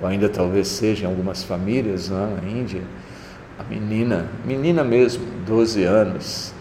ou 0.00 0.08
ainda 0.08 0.28
talvez 0.28 0.66
seja 0.68 1.04
em 1.04 1.08
algumas 1.08 1.44
famílias 1.44 2.08
lá 2.08 2.26
na 2.26 2.48
Índia. 2.48 2.82
A 3.58 3.62
menina, 3.62 4.26
menina 4.44 4.82
mesmo, 4.82 5.24
12 5.46 5.84
anos, 5.84 6.52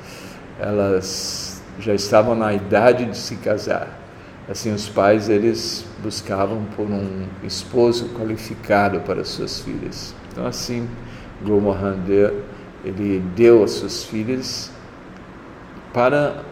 elas 0.60 1.62
já 1.80 1.96
estavam 1.96 2.36
na 2.36 2.54
idade 2.54 3.06
de 3.06 3.18
se 3.18 3.38
casar. 3.38 4.00
Assim, 4.48 4.72
os 4.74 4.88
pais 4.88 5.30
eles 5.30 5.86
buscavam 6.04 6.66
por 6.76 6.86
um 6.86 7.26
esposo 7.44 8.10
qualificado 8.10 9.00
para 9.02 9.24
suas 9.24 9.60
filhas. 9.62 10.14
Então, 10.32 10.46
assim, 10.46 10.88
Guru 11.42 11.62
Mohandev 11.62 12.34
ele 12.84 13.24
deu 13.36 13.64
as 13.64 13.72
suas 13.72 14.04
filhas 14.04 14.72
para 15.94 16.44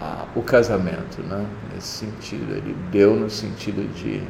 ah, 0.00 0.26
o 0.34 0.42
casamento, 0.42 1.22
né? 1.22 1.44
Nesse 1.74 2.06
sentido, 2.06 2.54
ele 2.54 2.76
deu 2.90 3.14
no 3.14 3.30
sentido 3.30 3.86
de 3.94 4.22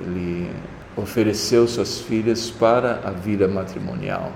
ele 0.00 0.50
ofereceu 0.96 1.66
suas 1.66 2.00
filhas 2.00 2.50
para 2.50 3.00
a 3.04 3.10
vida 3.10 3.46
matrimonial. 3.48 4.32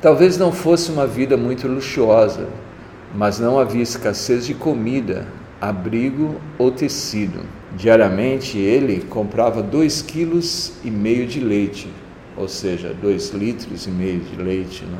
Talvez 0.00 0.38
não 0.38 0.52
fosse 0.52 0.90
uma 0.90 1.06
vida 1.06 1.36
muito 1.36 1.68
luxuosa, 1.68 2.48
mas 3.14 3.38
não 3.38 3.58
havia 3.58 3.82
escassez 3.82 4.46
de 4.46 4.54
comida 4.54 5.26
abrigo 5.60 6.40
ou 6.58 6.70
tecido. 6.70 7.40
Diariamente 7.76 8.58
ele 8.58 9.02
comprava 9.02 9.62
dois 9.62 10.00
quilos 10.00 10.72
e 10.84 10.90
meio 10.90 11.26
de 11.26 11.38
leite, 11.38 11.88
ou 12.36 12.48
seja, 12.48 12.94
dois 12.94 13.30
litros 13.30 13.86
e 13.86 13.90
meio 13.90 14.20
de 14.20 14.36
leite. 14.36 14.84
Né? 14.84 14.98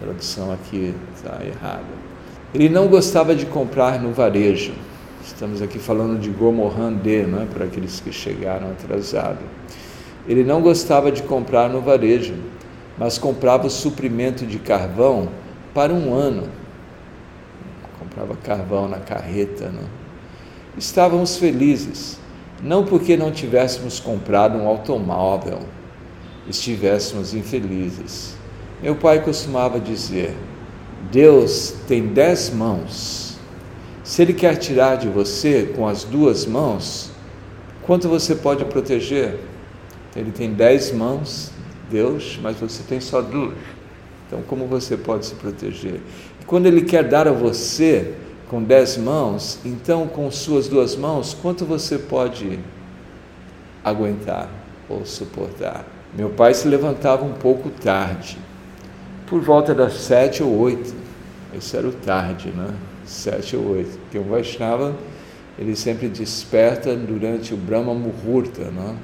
Tradução 0.00 0.52
aqui 0.52 0.94
está 1.16 1.44
errada. 1.44 2.08
Ele 2.54 2.68
não 2.68 2.86
gostava 2.86 3.34
de 3.34 3.44
comprar 3.46 4.00
no 4.00 4.12
varejo. 4.12 4.72
Estamos 5.24 5.60
aqui 5.60 5.78
falando 5.78 6.20
de 6.20 6.30
Gomorrandê, 6.30 7.24
né? 7.24 7.48
para 7.52 7.64
aqueles 7.64 7.98
que 7.98 8.12
chegaram 8.12 8.70
atrasados. 8.70 9.42
Ele 10.26 10.44
não 10.44 10.62
gostava 10.62 11.10
de 11.10 11.22
comprar 11.22 11.68
no 11.68 11.80
varejo, 11.80 12.34
mas 12.96 13.18
comprava 13.18 13.66
o 13.66 13.70
suprimento 13.70 14.46
de 14.46 14.58
carvão 14.58 15.28
para 15.74 15.92
um 15.92 16.14
ano. 16.14 16.48
Comprava 17.98 18.36
carvão 18.36 18.88
na 18.88 18.98
carreta. 19.00 19.68
Né? 19.68 19.82
Estávamos 20.76 21.36
felizes, 21.36 22.20
não 22.62 22.84
porque 22.84 23.16
não 23.16 23.32
tivéssemos 23.32 23.98
comprado 23.98 24.56
um 24.56 24.68
automóvel, 24.68 25.58
estivéssemos 26.48 27.34
infelizes. 27.34 28.37
Meu 28.82 28.94
pai 28.94 29.22
costumava 29.22 29.80
dizer: 29.80 30.36
Deus 31.10 31.74
tem 31.86 32.06
dez 32.06 32.50
mãos. 32.50 33.38
Se 34.04 34.22
Ele 34.22 34.32
quer 34.32 34.56
tirar 34.56 34.96
de 34.96 35.08
você 35.08 35.72
com 35.76 35.86
as 35.86 36.04
duas 36.04 36.46
mãos, 36.46 37.10
quanto 37.82 38.08
você 38.08 38.34
pode 38.34 38.64
proteger? 38.64 39.38
Ele 40.16 40.30
tem 40.30 40.52
dez 40.52 40.92
mãos, 40.92 41.50
Deus, 41.90 42.38
mas 42.42 42.56
você 42.56 42.82
tem 42.82 43.00
só 43.00 43.20
duas. 43.20 43.54
Então, 44.26 44.42
como 44.42 44.66
você 44.66 44.96
pode 44.96 45.26
se 45.26 45.34
proteger? 45.34 46.00
E 46.40 46.44
quando 46.44 46.66
Ele 46.66 46.82
quer 46.82 47.04
dar 47.04 47.26
a 47.26 47.32
você 47.32 48.14
com 48.48 48.62
dez 48.62 48.96
mãos, 48.96 49.58
então 49.64 50.06
com 50.06 50.30
suas 50.30 50.68
duas 50.68 50.96
mãos, 50.96 51.34
quanto 51.34 51.64
você 51.64 51.98
pode 51.98 52.58
aguentar 53.84 54.48
ou 54.88 55.04
suportar? 55.04 55.84
Meu 56.14 56.30
pai 56.30 56.54
se 56.54 56.66
levantava 56.68 57.24
um 57.24 57.34
pouco 57.34 57.68
tarde, 57.70 58.38
por 59.28 59.40
volta 59.40 59.74
das 59.74 59.94
sete 59.94 60.42
ou 60.42 60.58
oito. 60.58 60.94
Esse 61.54 61.76
era 61.76 61.86
o 61.86 61.92
tarde, 61.92 62.48
né? 62.50 62.74
Sete 63.04 63.56
ou 63.56 63.70
oito. 63.72 63.98
Porque 63.98 64.18
o 64.18 64.24
Vaishnava, 64.24 64.94
ele 65.58 65.76
sempre 65.76 66.08
desperta 66.08 66.94
durante 66.96 67.54
o 67.54 67.56
Brahma 67.56 67.94
Muhurta, 67.94 68.70
né? 68.70 68.96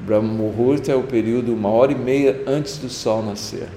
Brahma 0.00 0.32
Muhurta 0.32 0.92
é 0.92 0.96
o 0.96 1.02
período 1.02 1.54
uma 1.54 1.68
hora 1.68 1.92
e 1.92 1.94
meia 1.94 2.42
antes 2.46 2.78
do 2.78 2.88
sol 2.88 3.22
nascer. 3.22 3.68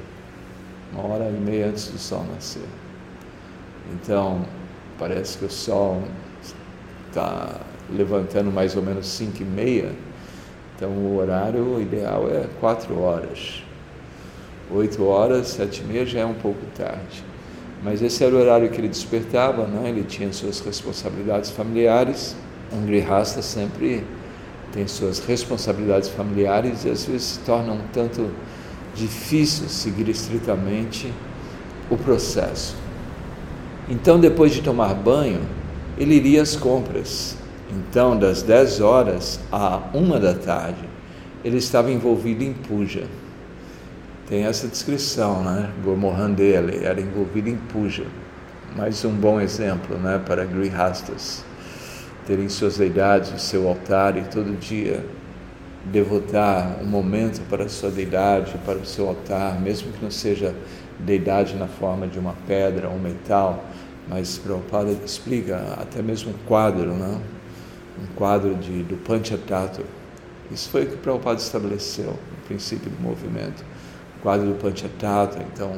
Uma 0.92 1.14
hora 1.14 1.30
e 1.30 1.40
meia 1.40 1.68
antes 1.68 1.88
do 1.88 1.98
sol 1.98 2.26
nascer. 2.34 2.66
Então, 3.94 4.46
parece 4.98 5.38
que 5.38 5.46
o 5.46 5.52
sol 5.52 6.02
está 7.10 7.60
levantando 7.90 8.52
mais 8.52 8.76
ou 8.76 8.82
menos 8.82 9.08
cinco 9.08 9.42
e 9.42 9.46
meia, 9.46 9.92
então 10.76 10.90
o 10.90 11.18
horário 11.18 11.80
ideal 11.80 12.28
é 12.30 12.48
quatro 12.60 13.00
horas. 13.00 13.65
Oito 14.72 15.04
horas, 15.06 15.50
sete 15.50 15.82
e 15.82 15.86
meia 15.86 16.06
já 16.06 16.22
é 16.22 16.26
um 16.26 16.34
pouco 16.34 16.66
tarde. 16.76 17.24
Mas 17.84 18.02
esse 18.02 18.24
era 18.24 18.36
o 18.36 18.40
horário 18.40 18.70
que 18.70 18.80
ele 18.80 18.88
despertava, 18.88 19.68
né? 19.68 19.90
ele 19.90 20.04
tinha 20.04 20.34
suas 20.34 20.60
responsabilidades 20.60 21.52
familiares. 21.52 22.36
Um 22.74 22.84
grihasta 22.84 23.44
sempre 23.44 24.04
tem 24.72 24.88
suas 24.88 25.20
responsabilidades 25.20 26.10
familiares 26.10 26.84
e 26.84 26.90
às 26.90 27.06
vezes 27.06 27.24
se 27.24 27.40
torna 27.40 27.74
um 27.74 27.82
tanto 27.94 28.30
difícil 28.96 29.70
seguir 29.70 30.10
estritamente 30.10 31.14
o 31.90 31.96
processo. 31.96 32.76
Então, 33.88 34.20
depois 34.20 34.52
de 34.52 34.62
tomar 34.62 34.96
banho, 34.96 35.42
ele 35.98 36.16
iria 36.16 36.42
às 36.42 36.56
compras. 36.56 37.38
Então, 37.72 38.18
das 38.18 38.42
10 38.42 38.82
horas 38.82 39.40
à 39.52 39.80
1 39.94 40.20
da 40.20 40.34
tarde, 40.34 40.84
ele 41.44 41.58
estava 41.58 41.92
envolvido 41.92 42.44
em 42.44 42.54
puja. 42.54 43.04
Tem 44.27 44.46
essa 44.46 44.67
descrição, 44.67 45.44
né? 45.44 45.72
Gormohandele 45.83 46.83
era 46.83 47.00
envolvido 47.00 47.48
em 47.48 47.57
puja. 47.57 48.05
Mais 48.75 49.05
um 49.05 49.11
bom 49.11 49.40
exemplo, 49.40 49.98
né, 49.98 50.20
para 50.25 50.44
grihastas 50.46 51.46
terem 52.25 52.50
suas 52.50 52.77
deidades, 52.77 53.31
o 53.31 53.38
seu 53.38 53.68
altar 53.68 54.18
e 54.18 54.24
todo 54.24 54.59
dia 54.59 55.05
devotar 55.85 56.79
um 56.81 56.85
momento 56.85 57.40
para 57.48 57.66
a 57.66 57.70
sua 57.70 57.92
deidade, 57.92 58.57
para 58.66 58.79
o 58.79 58.85
seu 58.85 59.07
altar, 59.07 59.61
mesmo 59.61 59.92
que 59.92 60.03
não 60.03 60.09
seja 60.09 60.55
deidade 61.00 61.55
na 61.55 61.68
forma 61.68 62.07
de 62.07 62.18
uma 62.18 62.33
pedra 62.48 62.90
ou 62.90 62.96
um 62.96 63.00
metal, 63.00 63.64
mas 64.09 64.40
Prabhupada 64.40 64.92
explica 65.05 65.57
até 65.79 66.01
mesmo 66.01 66.31
um 66.31 66.48
quadro, 66.48 66.94
né? 66.94 67.22
um 68.01 68.16
quadro 68.16 68.55
de, 68.55 68.81
do 68.81 68.98
Panchatattva. 68.98 69.85
Isso 70.51 70.70
foi 70.70 70.85
o 70.85 70.88
que 70.88 70.98
Prabhupada 70.98 71.40
estabeleceu 71.40 72.07
no 72.07 72.48
princípio 72.48 72.90
do 72.90 73.00
movimento. 73.00 73.64
Quadro 74.22 74.48
do 74.48 74.56
Panchatattva, 74.56 75.44
então 75.54 75.78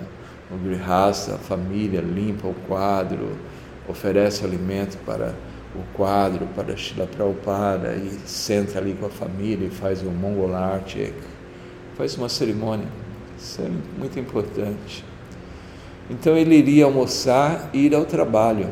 o 0.52 0.58
Grihasta, 0.58 1.36
a 1.36 1.38
família, 1.38 2.02
limpa 2.02 2.47
o 2.47 2.54
quadro, 2.67 3.38
oferece 3.88 4.45
alimento 4.45 4.97
para 5.06 5.34
o 5.76 5.95
quadro, 5.95 6.47
para 6.56 6.76
Shila 6.76 7.06
Prabhupada 7.06 7.93
e 7.95 8.10
senta 8.26 8.80
ali 8.80 8.93
com 8.93 9.06
a 9.06 9.10
família 9.10 9.67
e 9.67 9.69
faz 9.69 10.02
o 10.02 10.10
Mongol 10.10 10.56
Arctic, 10.56 11.13
faz 11.97 12.15
uma 12.17 12.30
cerimônia. 12.30 12.88
Isso 13.38 13.62
é 13.62 13.69
muito 14.00 14.19
importante. 14.19 15.04
Então 16.10 16.36
ele 16.36 16.56
iria 16.56 16.86
almoçar 16.86 17.69
e 17.73 17.86
ir 17.86 17.93
ao 17.93 18.06
trabalho. 18.06 18.69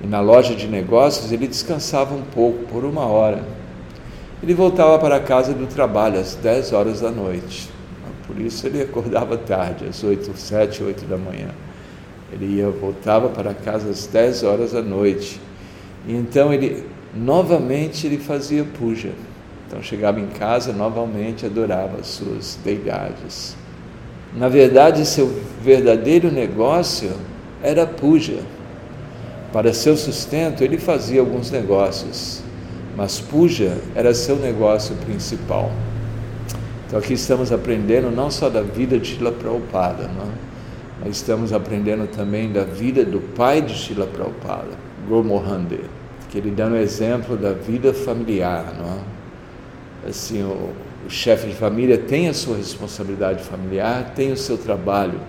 E 0.00 0.06
na 0.06 0.20
loja 0.20 0.54
de 0.54 0.66
negócios 0.66 1.32
ele 1.32 1.46
descansava 1.46 2.14
um 2.14 2.22
pouco, 2.22 2.64
por 2.66 2.84
uma 2.84 3.06
hora. 3.06 3.42
Ele 4.42 4.52
voltava 4.52 4.98
para 4.98 5.16
a 5.16 5.20
casa 5.20 5.54
do 5.54 5.66
trabalho 5.66 6.20
às 6.20 6.34
10 6.34 6.72
horas 6.72 7.00
da 7.00 7.10
noite. 7.10 7.75
Por 8.26 8.40
isso 8.40 8.66
ele 8.66 8.82
acordava 8.82 9.36
tarde, 9.36 9.86
às 9.86 10.02
8, 10.02 10.36
7, 10.36 10.82
8 10.82 11.04
da 11.04 11.16
manhã. 11.16 11.48
Ele 12.32 12.56
ia, 12.56 12.68
voltava 12.68 13.28
para 13.28 13.54
casa 13.54 13.88
às 13.88 14.06
10 14.06 14.42
horas 14.42 14.72
da 14.72 14.82
noite. 14.82 15.40
E 16.06 16.14
então 16.14 16.52
ele 16.52 16.84
novamente 17.14 18.06
ele 18.06 18.18
fazia 18.18 18.64
puja. 18.64 19.12
Então 19.66 19.82
chegava 19.82 20.20
em 20.20 20.26
casa, 20.26 20.72
novamente 20.72 21.46
adorava 21.46 21.98
as 22.00 22.08
suas 22.08 22.58
deidades. 22.64 23.56
Na 24.34 24.48
verdade, 24.48 25.06
seu 25.06 25.32
verdadeiro 25.62 26.30
negócio 26.30 27.10
era 27.62 27.86
puja. 27.86 28.40
Para 29.52 29.72
seu 29.72 29.96
sustento, 29.96 30.62
ele 30.62 30.76
fazia 30.76 31.20
alguns 31.20 31.50
negócios, 31.50 32.42
mas 32.96 33.18
puja 33.18 33.78
era 33.94 34.12
seu 34.12 34.36
negócio 34.36 34.94
principal. 34.96 35.70
Então 36.96 37.04
aqui 37.04 37.12
estamos 37.12 37.52
aprendendo 37.52 38.10
não 38.10 38.30
só 38.30 38.48
da 38.48 38.62
vida 38.62 38.98
de 38.98 39.08
Shila 39.08 39.30
Prabhupada, 39.30 40.04
não? 40.04 40.32
mas 40.98 41.16
estamos 41.16 41.52
aprendendo 41.52 42.06
também 42.06 42.50
da 42.50 42.64
vida 42.64 43.04
do 43.04 43.20
pai 43.20 43.60
de 43.60 43.74
Shila 43.74 44.06
Prabhupada, 44.06 44.70
Gurmohande, 45.06 45.80
que 46.30 46.38
ele 46.38 46.50
dando 46.50 46.74
exemplo 46.76 47.36
da 47.36 47.52
vida 47.52 47.92
familiar, 47.92 48.72
não? 48.78 49.00
Assim, 50.08 50.42
o, 50.42 50.70
o 51.06 51.10
chefe 51.10 51.48
de 51.48 51.54
família 51.54 51.98
tem 51.98 52.30
a 52.30 52.32
sua 52.32 52.56
responsabilidade 52.56 53.44
familiar, 53.44 54.14
tem 54.14 54.32
o 54.32 54.36
seu 54.36 54.56
trabalho, 54.56 55.20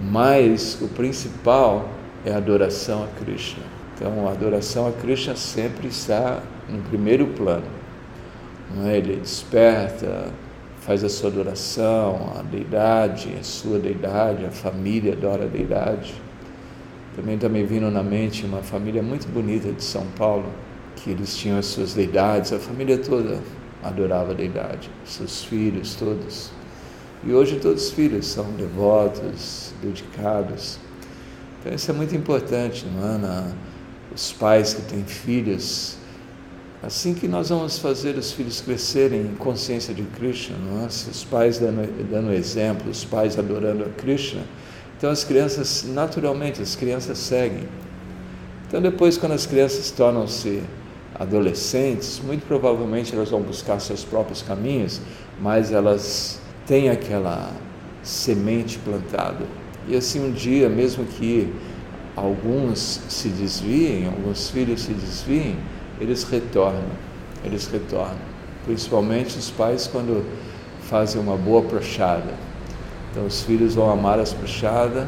mas 0.00 0.80
o 0.80 0.88
principal 0.88 1.90
é 2.24 2.32
a 2.32 2.38
adoração 2.38 3.04
a 3.04 3.22
Krishna. 3.22 3.64
Então, 3.94 4.26
a 4.26 4.32
adoração 4.32 4.88
a 4.88 4.92
Krishna 4.92 5.36
sempre 5.36 5.88
está 5.88 6.40
no 6.70 6.78
primeiro 6.84 7.26
plano. 7.26 7.66
Não 8.74 8.88
é? 8.88 8.96
Ele 8.96 9.16
desperta, 9.16 10.32
faz 10.86 11.04
a 11.04 11.08
sua 11.08 11.30
adoração, 11.30 12.32
a 12.36 12.42
deidade, 12.42 13.32
a 13.38 13.42
sua 13.44 13.78
deidade, 13.78 14.44
a 14.44 14.50
família 14.50 15.12
adora 15.12 15.44
a 15.44 15.46
deidade. 15.46 16.14
Também 17.14 17.36
está 17.36 17.48
me 17.48 17.62
vindo 17.62 17.90
na 17.90 18.02
mente 18.02 18.44
uma 18.44 18.62
família 18.62 19.02
muito 19.02 19.28
bonita 19.28 19.70
de 19.70 19.82
São 19.82 20.04
Paulo, 20.18 20.46
que 20.96 21.10
eles 21.10 21.36
tinham 21.36 21.58
as 21.58 21.66
suas 21.66 21.94
deidades, 21.94 22.52
a 22.52 22.58
família 22.58 22.98
toda 22.98 23.38
adorava 23.82 24.32
a 24.32 24.34
deidade, 24.34 24.90
seus 25.04 25.44
filhos 25.44 25.94
todos. 25.94 26.50
E 27.24 27.32
hoje 27.32 27.60
todos 27.60 27.84
os 27.84 27.92
filhos 27.92 28.26
são 28.26 28.44
devotos, 28.52 29.72
dedicados. 29.80 30.78
Então 31.60 31.72
isso 31.72 31.90
é 31.90 31.94
muito 31.94 32.16
importante, 32.16 32.84
não 32.86 33.08
é? 33.08 33.52
Os 34.12 34.32
pais 34.32 34.74
que 34.74 34.82
têm 34.82 35.04
filhos, 35.04 35.96
assim 36.82 37.14
que 37.14 37.28
nós 37.28 37.50
vamos 37.50 37.78
fazer 37.78 38.16
os 38.16 38.32
filhos 38.32 38.60
crescerem 38.60 39.20
em 39.20 39.34
consciência 39.36 39.94
de 39.94 40.02
Krishna, 40.02 40.56
é? 40.82 40.86
Os 40.86 41.24
pais 41.24 41.58
dando, 41.58 41.86
dando 42.10 42.32
exemplo, 42.32 42.90
os 42.90 43.04
pais 43.04 43.38
adorando 43.38 43.84
a 43.84 43.88
Krishna, 43.88 44.42
então 44.98 45.10
as 45.10 45.24
crianças, 45.24 45.84
naturalmente, 45.84 46.60
as 46.60 46.76
crianças 46.76 47.18
seguem. 47.18 47.68
Então 48.66 48.80
depois, 48.80 49.18
quando 49.18 49.32
as 49.32 49.46
crianças 49.46 49.90
tornam-se 49.90 50.62
adolescentes, 51.14 52.20
muito 52.24 52.46
provavelmente 52.46 53.14
elas 53.14 53.30
vão 53.30 53.42
buscar 53.42 53.78
seus 53.80 54.04
próprios 54.04 54.42
caminhos, 54.42 55.00
mas 55.40 55.72
elas 55.72 56.40
têm 56.66 56.88
aquela 56.88 57.50
semente 58.02 58.78
plantada. 58.78 59.44
E 59.88 59.96
assim 59.96 60.24
um 60.24 60.32
dia, 60.32 60.68
mesmo 60.68 61.04
que 61.04 61.52
alguns 62.16 63.00
se 63.08 63.28
desviem, 63.28 64.06
alguns 64.06 64.50
filhos 64.50 64.82
se 64.82 64.92
desviem, 64.92 65.56
eles 66.02 66.24
retornam, 66.24 66.82
eles 67.44 67.68
retornam. 67.68 68.18
Principalmente 68.66 69.38
os 69.38 69.50
pais 69.50 69.86
quando 69.86 70.24
fazem 70.82 71.20
uma 71.20 71.36
boa 71.36 71.62
prochada. 71.62 72.34
Então 73.10 73.24
os 73.24 73.42
filhos 73.42 73.74
vão 73.74 73.90
amar 73.90 74.18
as 74.18 74.32
prochadas, 74.32 75.06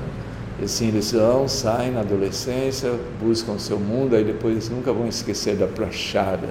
e 0.61 0.65
assim 0.65 0.89
eles 0.89 1.11
vão, 1.11 1.49
saem 1.49 1.91
na 1.91 2.01
adolescência, 2.01 2.93
buscam 3.21 3.53
o 3.53 3.59
seu 3.59 3.79
mundo, 3.79 4.15
aí 4.15 4.23
depois 4.23 4.53
eles 4.55 4.69
nunca 4.69 4.93
vão 4.93 5.09
esquecer 5.09 5.57
da 5.57 5.67
prochada, 5.67 6.49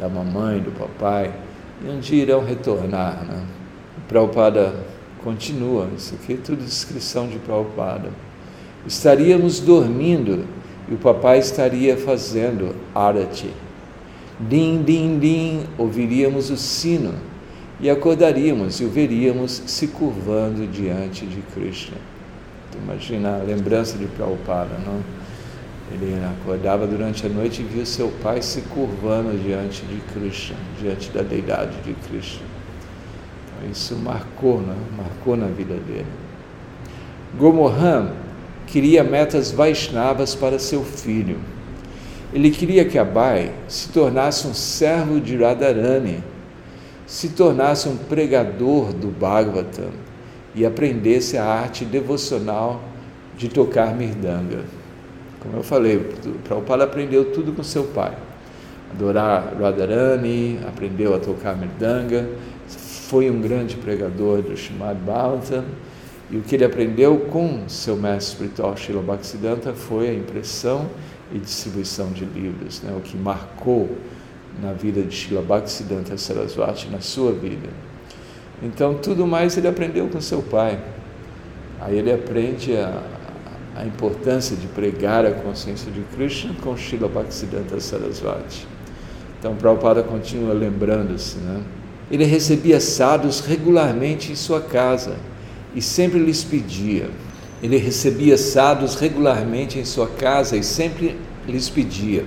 da 0.00 0.08
mamãe, 0.08 0.58
do 0.58 0.72
papai, 0.72 1.32
e 1.84 1.88
um 1.88 2.00
dia 2.00 2.22
irão 2.22 2.44
retornar. 2.44 3.24
Né? 3.24 3.44
O 3.98 4.00
Prabhupada 4.08 4.74
continua, 5.22 5.88
isso 5.96 6.14
aqui 6.14 6.34
é 6.34 6.36
tudo 6.36 6.64
descrição 6.64 7.28
de 7.28 7.38
Prabhupada. 7.38 8.10
Estaríamos 8.86 9.60
dormindo 9.60 10.44
e 10.90 10.94
o 10.94 10.98
papai 10.98 11.38
estaria 11.38 11.96
fazendo 11.96 12.74
arati. 12.94 13.50
Din, 14.40 14.82
din, 14.82 15.18
din, 15.18 15.64
ouviríamos 15.78 16.50
o 16.50 16.56
sino 16.56 17.14
e 17.80 17.88
acordaríamos 17.88 18.80
e 18.80 18.84
o 18.84 18.90
veríamos 18.90 19.62
se 19.66 19.86
curvando 19.86 20.66
diante 20.66 21.24
de 21.26 21.40
Krishna. 21.54 21.96
Imagina 22.82 23.36
a 23.36 23.42
lembrança 23.42 23.96
de 23.96 24.06
Prabhupada, 24.06 24.76
não? 24.84 25.00
Ele 25.92 26.14
acordava 26.24 26.86
durante 26.86 27.26
a 27.26 27.28
noite 27.28 27.62
e 27.62 27.64
via 27.64 27.84
seu 27.84 28.08
pai 28.22 28.42
se 28.42 28.62
curvando 28.62 29.36
diante 29.38 29.82
de 29.86 30.00
Krishna, 30.12 30.56
diante 30.80 31.10
da 31.10 31.22
deidade 31.22 31.76
de 31.82 31.94
Krishna. 31.94 32.42
Então, 33.44 33.70
isso 33.70 33.96
marcou, 33.96 34.60
né? 34.60 34.76
marcou 34.96 35.36
na 35.36 35.46
vida 35.46 35.74
dele. 35.74 36.06
Gomohan 37.36 38.12
queria 38.70 39.02
metas 39.02 39.50
Vaishnavas 39.50 40.34
para 40.34 40.58
seu 40.58 40.84
filho. 40.84 41.38
Ele 42.32 42.50
queria 42.50 42.84
que 42.84 42.98
Abai 42.98 43.52
se 43.66 43.88
tornasse 43.88 44.46
um 44.46 44.54
servo 44.54 45.20
de 45.20 45.36
Radharani, 45.36 46.22
se 47.06 47.30
tornasse 47.30 47.88
um 47.88 47.96
pregador 47.96 48.92
do 48.92 49.08
Bhagavatam 49.08 49.90
e 50.54 50.64
aprendesse 50.64 51.36
a 51.36 51.44
arte 51.44 51.84
devocional 51.84 52.80
de 53.36 53.48
tocar 53.48 53.96
mirdanga. 53.96 54.64
Como 55.40 55.56
eu 55.56 55.62
falei, 55.62 55.98
Prabhupada 56.44 56.84
aprendeu 56.84 57.32
tudo 57.32 57.52
com 57.52 57.64
seu 57.64 57.84
pai. 57.84 58.12
Adorar 58.92 59.54
Radharani, 59.60 60.60
aprendeu 60.68 61.14
a 61.14 61.18
tocar 61.18 61.56
mirdanga, 61.56 62.28
foi 63.08 63.28
um 63.28 63.40
grande 63.40 63.76
pregador 63.76 64.42
do 64.42 64.52
Srimad 64.52 64.96
Bhagavatam, 64.98 65.64
e 66.30 66.36
o 66.36 66.42
que 66.42 66.54
ele 66.54 66.64
aprendeu 66.64 67.18
com 67.30 67.68
seu 67.68 67.96
mestre 67.96 68.34
espiritual 68.34 68.76
Srila 68.76 69.02
Bhaktisiddhanta 69.02 69.72
foi 69.72 70.10
a 70.10 70.14
impressão 70.14 70.88
e 71.32 71.38
distribuição 71.38 72.12
de 72.12 72.24
livros, 72.24 72.80
né? 72.82 72.94
o 72.96 73.00
que 73.00 73.16
marcou 73.16 73.88
na 74.62 74.72
vida 74.72 75.02
de 75.02 75.14
Srila 75.14 75.42
Bhaktisiddhanta 75.42 76.16
Saraswati, 76.16 76.88
na 76.88 77.00
sua 77.00 77.32
vida. 77.32 77.68
Então, 78.62 78.94
tudo 78.94 79.26
mais 79.26 79.56
ele 79.56 79.66
aprendeu 79.66 80.06
com 80.08 80.20
seu 80.20 80.40
pai. 80.42 80.78
Aí 81.80 81.98
ele 81.98 82.12
aprende 82.12 82.76
a, 82.76 83.02
a 83.74 83.84
importância 83.84 84.56
de 84.56 84.66
pregar 84.68 85.24
a 85.24 85.32
consciência 85.32 85.90
de 85.90 86.00
Krishna 86.14 86.54
com 86.62 86.76
Srila 86.76 87.08
Bhaktisiddhanta 87.08 87.80
Saraswati. 87.80 88.68
Então, 89.38 89.56
Prabhupada 89.56 90.02
continua 90.02 90.52
lembrando-se, 90.52 91.38
né? 91.38 91.62
Ele 92.10 92.24
recebia 92.24 92.78
sadhus 92.80 93.40
regularmente 93.40 94.30
em 94.30 94.34
sua 94.34 94.60
casa 94.60 95.16
e 95.74 95.82
sempre 95.82 96.18
lhes 96.18 96.42
pedia. 96.44 97.10
Ele 97.62 97.76
recebia 97.76 98.38
sadhus 98.38 98.94
regularmente 98.94 99.78
em 99.78 99.84
sua 99.84 100.08
casa 100.08 100.56
e 100.56 100.62
sempre 100.62 101.16
lhes 101.46 101.68
pedia: 101.68 102.24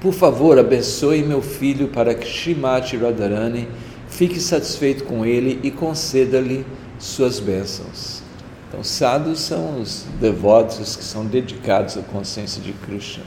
Por 0.00 0.12
favor, 0.12 0.58
abençoe 0.58 1.22
meu 1.22 1.42
filho 1.42 1.88
para 1.88 2.14
que 2.14 2.26
Shrimati 2.26 2.96
Radharani 2.96 3.68
fique 4.08 4.40
satisfeito 4.40 5.04
com 5.04 5.24
ele 5.26 5.60
e 5.62 5.70
conceda-lhe 5.70 6.64
suas 6.98 7.40
bênçãos. 7.40 8.22
Então, 8.68 8.84
sadhus 8.84 9.40
são 9.40 9.80
os 9.80 10.04
devotos 10.20 10.94
que 10.94 11.04
são 11.04 11.24
dedicados 11.24 11.96
à 11.96 12.02
consciência 12.02 12.60
de 12.60 12.72
Krishna. 12.72 13.24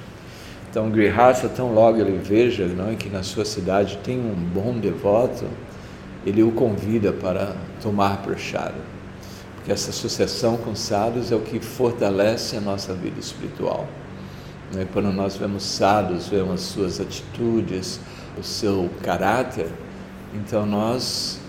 Então, 0.70 0.90
Grihastha, 0.90 1.50
tão 1.50 1.74
logo 1.74 2.00
ele 2.00 2.18
veja 2.18 2.66
não, 2.66 2.92
é, 2.92 2.96
que 2.96 3.10
na 3.10 3.24
sua 3.24 3.44
cidade 3.44 4.00
tem 4.04 4.18
um 4.18 4.34
bom 4.34 4.80
devoto, 4.80 5.46
ele 6.26 6.44
o 6.44 6.52
convida 6.52 7.12
para 7.12 7.56
tomar 7.82 8.18
prachada. 8.22 8.76
Porque 9.56 9.72
essa 9.72 9.90
associação 9.90 10.58
com 10.58 10.76
sadhus 10.76 11.32
é 11.32 11.36
o 11.36 11.42
que 11.42 11.60
fortalece 11.60 12.58
a 12.58 12.62
nossa 12.62 12.94
vida 12.94 13.20
espiritual. 13.20 13.88
Né? 14.74 14.88
Quando 14.92 15.12
nós 15.12 15.36
vemos 15.36 15.64
sadhus, 15.64 16.28
vemos 16.28 16.62
suas 16.62 17.00
atitudes, 17.00 18.00
o 18.40 18.44
seu 18.44 18.90
caráter, 19.04 19.68
então 20.34 20.66
nós 20.66 21.40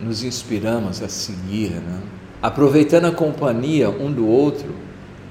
nos 0.00 0.22
inspiramos 0.22 1.02
a 1.02 1.08
seguir. 1.08 1.70
Né? 1.70 2.00
Aproveitando 2.40 3.06
a 3.06 3.12
companhia 3.12 3.90
um 3.90 4.12
do 4.12 4.26
outro, 4.26 4.74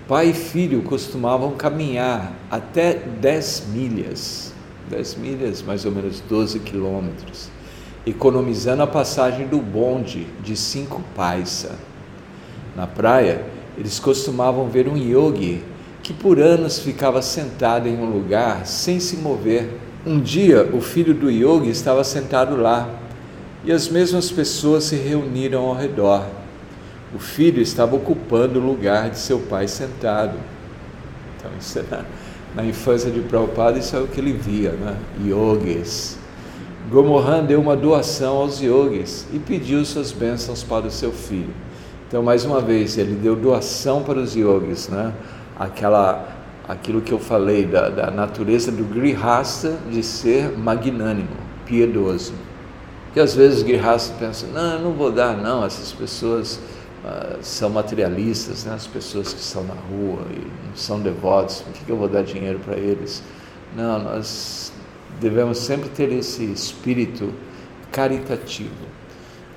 pai 0.07 0.29
e 0.29 0.33
filho 0.33 0.81
costumavam 0.83 1.53
caminhar 1.53 2.33
até 2.51 2.93
10 2.93 3.67
milhas, 3.73 4.53
10 4.89 5.15
milhas, 5.15 5.61
mais 5.61 5.85
ou 5.85 5.91
menos 5.91 6.19
12 6.21 6.59
quilômetros 6.59 7.56
economizando 8.09 8.81
a 8.81 8.87
passagem 8.87 9.47
do 9.47 9.57
bonde 9.57 10.27
de 10.41 10.55
cinco 10.55 11.01
paisa. 11.13 11.75
Na 12.73 12.87
praia, 12.87 13.43
eles 13.77 13.99
costumavam 13.99 14.69
ver 14.69 14.87
um 14.87 14.95
yogi 14.95 15.61
que 16.01 16.13
por 16.13 16.39
anos 16.39 16.79
ficava 16.79 17.21
sentado 17.21 17.87
em 17.87 17.97
um 17.97 18.09
lugar 18.09 18.65
sem 18.65 18.99
se 18.99 19.17
mover. 19.17 19.77
Um 20.05 20.21
dia, 20.21 20.69
o 20.73 20.79
filho 20.79 21.13
do 21.13 21.29
yogi 21.29 21.69
estava 21.69 22.01
sentado 22.03 22.55
lá 22.55 22.89
e 23.65 23.73
as 23.73 23.89
mesmas 23.89 24.31
pessoas 24.31 24.85
se 24.85 24.95
reuniram 24.95 25.65
ao 25.65 25.75
redor. 25.75 26.25
O 27.13 27.19
filho 27.19 27.61
estava 27.61 27.95
ocupando 27.95 28.59
o 28.59 28.65
lugar 28.65 29.09
de 29.09 29.19
seu 29.19 29.39
pai 29.39 29.67
sentado. 29.67 30.37
Então, 31.35 31.51
isso 31.59 31.83
na, 31.91 32.05
na 32.55 32.63
infância 32.63 33.11
de 33.11 33.19
Prabhupada, 33.19 33.77
isso 33.77 33.97
é 33.97 33.99
o 33.99 34.07
que 34.07 34.21
ele 34.21 34.31
via, 34.31 34.71
né? 34.71 34.95
Yogis 35.25 36.17
Gomohan 36.89 37.43
deu 37.43 37.59
uma 37.59 37.75
doação 37.75 38.37
aos 38.37 38.61
yogis 38.61 39.27
e 39.33 39.39
pediu 39.39 39.83
suas 39.83 40.13
bênçãos 40.13 40.63
para 40.63 40.87
o 40.87 40.91
seu 40.91 41.11
filho. 41.11 41.53
Então, 42.07 42.23
mais 42.23 42.45
uma 42.45 42.61
vez, 42.61 42.97
ele 42.97 43.13
deu 43.13 43.35
doação 43.35 44.03
para 44.03 44.17
os 44.17 44.35
yogis, 44.35 44.87
né? 44.87 45.13
Aquela, 45.59 46.25
aquilo 46.65 47.01
que 47.01 47.11
eu 47.11 47.19
falei 47.19 47.65
da, 47.65 47.89
da 47.89 48.09
natureza 48.09 48.71
do 48.71 48.85
grihasta 48.85 49.77
de 49.91 50.01
ser 50.01 50.57
magnânimo, 50.57 51.35
piedoso. 51.65 52.33
Que 53.13 53.19
às 53.19 53.35
vezes 53.35 53.63
o 53.63 53.65
grihasta 53.65 54.15
pensa, 54.17 54.47
não, 54.47 54.73
eu 54.73 54.79
não 54.79 54.93
vou 54.93 55.11
dar, 55.11 55.35
não, 55.35 55.65
essas 55.65 55.91
pessoas 55.91 56.57
uh, 57.03 57.37
são 57.41 57.69
materialistas, 57.69 58.63
né? 58.63 58.73
as 58.73 58.87
pessoas 58.87 59.33
que 59.33 59.41
estão 59.41 59.63
na 59.63 59.73
rua 59.73 60.21
e 60.31 60.39
não 60.39 60.75
são 60.75 61.01
devotos, 61.01 61.59
por 61.59 61.73
que 61.73 61.89
eu 61.89 61.97
vou 61.97 62.07
dar 62.07 62.23
dinheiro 62.23 62.59
para 62.59 62.77
eles? 62.77 63.21
Não, 63.75 64.01
nós 64.01 64.71
devemos 65.19 65.57
sempre 65.59 65.89
ter 65.89 66.11
esse 66.11 66.43
espírito 66.43 67.33
caritativo. 67.91 68.97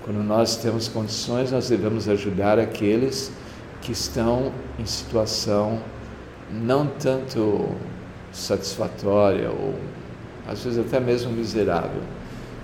Quando 0.03 0.23
nós 0.23 0.57
temos 0.57 0.89
condições, 0.89 1.53
nós 1.53 1.69
devemos 1.69 2.09
ajudar 2.09 2.59
aqueles 2.59 3.31
que 3.83 3.93
estão 3.93 4.53
em 4.79 4.87
situação 4.87 5.81
não 6.51 6.87
tanto 6.87 7.69
satisfatória 8.33 9.51
ou 9.51 9.75
às 10.47 10.65
vezes 10.65 10.79
até 10.79 10.99
mesmo 10.99 11.33
miserável. 11.33 12.03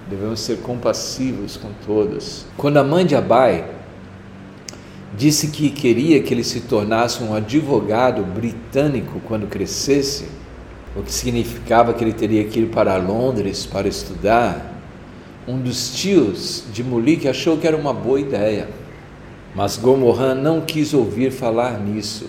Devemos 0.08 0.40
ser 0.40 0.58
compassivos 0.58 1.56
com 1.56 1.70
todos. 1.84 2.46
Quando 2.56 2.78
a 2.78 2.84
mãe 2.84 3.04
de 3.04 3.14
Abai 3.14 3.68
disse 5.16 5.48
que 5.48 5.70
queria 5.70 6.22
que 6.22 6.32
ele 6.32 6.44
se 6.44 6.62
tornasse 6.62 7.22
um 7.22 7.34
advogado 7.34 8.22
britânico 8.22 9.20
quando 9.26 9.46
crescesse, 9.46 10.28
o 10.96 11.02
que 11.02 11.12
significava 11.12 11.92
que 11.92 12.02
ele 12.02 12.12
teria 12.12 12.44
que 12.44 12.60
ir 12.60 12.66
para 12.66 12.96
Londres 12.96 13.66
para 13.66 13.86
estudar, 13.86 14.74
um 15.46 15.60
dos 15.60 15.94
tios 15.94 16.64
de 16.72 16.82
Mulik 16.82 17.28
achou 17.28 17.58
que 17.58 17.66
era 17.66 17.76
uma 17.76 17.92
boa 17.92 18.18
ideia, 18.18 18.68
mas 19.54 19.76
Gomohan 19.76 20.34
não 20.34 20.60
quis 20.60 20.94
ouvir 20.94 21.30
falar 21.30 21.78
nisso. 21.78 22.28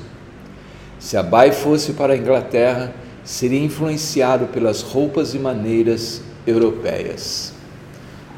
Se 1.00 1.16
Abai 1.16 1.52
fosse 1.52 1.94
para 1.94 2.14
a 2.14 2.18
Inglaterra, 2.18 2.94
seria 3.24 3.64
influenciado 3.64 4.48
pelas 4.48 4.82
roupas 4.82 5.34
e 5.34 5.40
maneiras 5.40 6.22
europeias. 6.46 7.54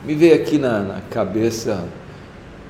Me 0.05 0.15
veio 0.15 0.35
aqui 0.35 0.57
na, 0.57 0.79
na 0.79 1.01
cabeça 1.01 1.85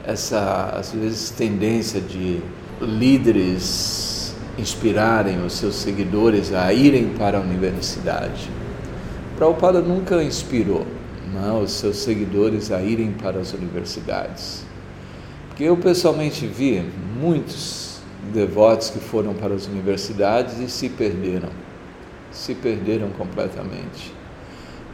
essa, 0.05 0.73
às 0.75 0.91
vezes, 0.91 1.29
tendência 1.29 2.01
de 2.01 2.39
líderes 2.81 4.18
inspirarem 4.59 5.43
os 5.45 5.53
seus 5.53 5.75
seguidores 5.75 6.53
a 6.53 6.73
irem 6.73 7.09
para 7.17 7.37
a 7.37 7.41
universidade. 7.41 8.49
Prabhupada 9.37 9.81
nunca 9.81 10.21
inspirou 10.21 10.85
não, 11.33 11.61
os 11.61 11.71
seus 11.71 11.97
seguidores 11.97 12.71
a 12.71 12.81
irem 12.81 13.11
para 13.11 13.39
as 13.39 13.53
universidades. 13.53 14.63
Porque 15.47 15.63
eu 15.63 15.77
pessoalmente 15.77 16.45
vi 16.47 16.83
muitos 17.19 17.99
devotos 18.33 18.89
que 18.89 18.99
foram 18.99 19.33
para 19.33 19.53
as 19.53 19.67
universidades 19.67 20.59
e 20.59 20.69
se 20.69 20.89
perderam. 20.89 21.49
se 22.31 22.53
perderam 22.53 23.09
completamente. 23.09 24.13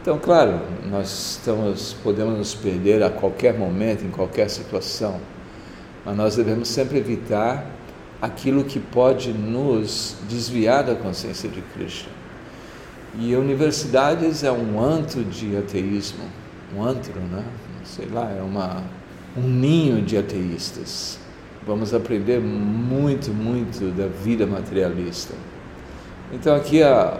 Então, 0.00 0.18
claro, 0.18 0.60
nós 0.90 1.36
estamos, 1.36 1.94
podemos 2.02 2.38
nos 2.38 2.54
perder 2.54 3.02
a 3.02 3.10
qualquer 3.10 3.58
momento, 3.58 4.04
em 4.04 4.10
qualquer 4.10 4.48
situação, 4.48 5.20
mas 6.04 6.16
nós 6.16 6.36
devemos 6.36 6.68
sempre 6.68 6.98
evitar 6.98 7.66
aquilo 8.20 8.64
que 8.64 8.80
pode 8.80 9.32
nos 9.32 10.16
desviar 10.28 10.84
da 10.84 10.94
consciência 10.94 11.48
de 11.48 11.60
Cristo. 11.60 12.08
E 13.18 13.34
universidades 13.34 14.44
é 14.44 14.52
um 14.52 14.82
antro 14.82 15.24
de 15.24 15.56
ateísmo, 15.56 16.24
um 16.74 16.82
antro, 16.82 17.18
né? 17.20 17.44
Sei 17.84 18.06
lá, 18.06 18.30
é 18.30 18.42
uma, 18.42 18.82
um 19.36 19.42
ninho 19.42 20.02
de 20.02 20.16
ateístas. 20.18 21.18
Vamos 21.66 21.94
aprender 21.94 22.40
muito, 22.40 23.32
muito 23.32 23.90
da 23.96 24.06
vida 24.06 24.46
materialista. 24.46 25.34
Então 26.32 26.54
aqui 26.54 26.82
a, 26.82 27.18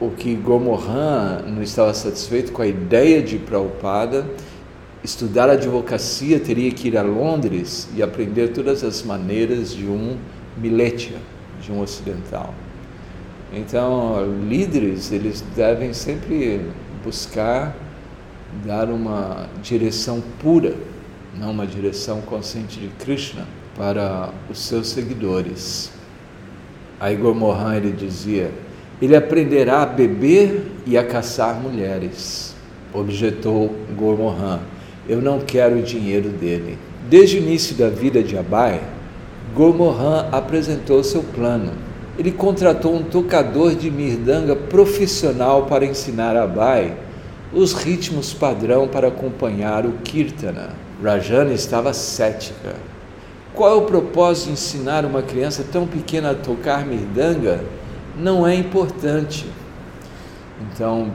o 0.00 0.10
que 0.10 0.34
Gomorran 0.34 1.42
não 1.46 1.62
estava 1.62 1.92
satisfeito 1.92 2.52
com 2.52 2.62
a 2.62 2.66
ideia 2.66 3.22
de 3.22 3.38
Prabhupada, 3.38 4.26
estudar 5.06 5.48
advocacia 5.48 6.40
teria 6.40 6.72
que 6.72 6.88
ir 6.88 6.98
a 6.98 7.02
Londres 7.02 7.88
e 7.94 8.02
aprender 8.02 8.48
todas 8.48 8.82
as 8.82 9.04
maneiras 9.04 9.72
de 9.72 9.86
um 9.86 10.16
miletia, 10.56 11.18
de 11.62 11.70
um 11.70 11.80
ocidental. 11.80 12.52
Então, 13.52 14.26
líderes, 14.48 15.12
eles 15.12 15.44
devem 15.54 15.92
sempre 15.92 16.60
buscar 17.04 17.76
dar 18.64 18.90
uma 18.90 19.48
direção 19.62 20.20
pura, 20.42 20.74
não 21.38 21.52
uma 21.52 21.66
direção 21.66 22.20
consciente 22.22 22.80
de 22.80 22.88
Krishna 22.88 23.46
para 23.76 24.30
os 24.50 24.58
seus 24.58 24.88
seguidores. 24.88 25.92
Aí 26.98 27.14
Gomorran 27.14 27.76
ele 27.76 27.92
dizia: 27.92 28.50
ele 29.00 29.14
aprenderá 29.14 29.82
a 29.82 29.86
beber 29.86 30.66
e 30.84 30.98
a 30.98 31.04
caçar 31.04 31.54
mulheres. 31.54 32.56
Objetou 32.92 33.72
Gormohan: 33.96 34.60
Eu 35.08 35.20
não 35.20 35.40
quero 35.40 35.78
o 35.78 35.82
dinheiro 35.82 36.30
dele. 36.30 36.78
Desde 37.08 37.36
o 37.36 37.38
início 37.40 37.76
da 37.76 37.88
vida 37.88 38.22
de 38.22 38.36
Abai, 38.36 38.80
Gormohan 39.54 40.28
apresentou 40.32 41.02
seu 41.04 41.22
plano. 41.22 41.72
Ele 42.18 42.32
contratou 42.32 42.94
um 42.94 43.02
tocador 43.02 43.74
de 43.74 43.90
mirdanga 43.90 44.56
profissional 44.56 45.66
para 45.66 45.84
ensinar 45.84 46.36
a 46.36 46.44
Abai 46.44 46.96
os 47.52 47.72
ritmos 47.72 48.34
padrão 48.34 48.88
para 48.88 49.08
acompanhar 49.08 49.86
o 49.86 49.92
Kirtana. 50.04 50.70
Rajana 51.02 51.52
estava 51.52 51.92
cética. 51.92 52.74
Qual 53.54 53.70
é 53.70 53.74
o 53.74 53.82
propósito 53.82 54.46
de 54.46 54.52
ensinar 54.52 55.04
uma 55.04 55.22
criança 55.22 55.64
tão 55.70 55.86
pequena 55.86 56.32
a 56.32 56.34
tocar 56.34 56.84
mirdanga? 56.84 57.60
não 58.18 58.46
é 58.46 58.54
importante. 58.54 59.46
Então, 60.58 61.12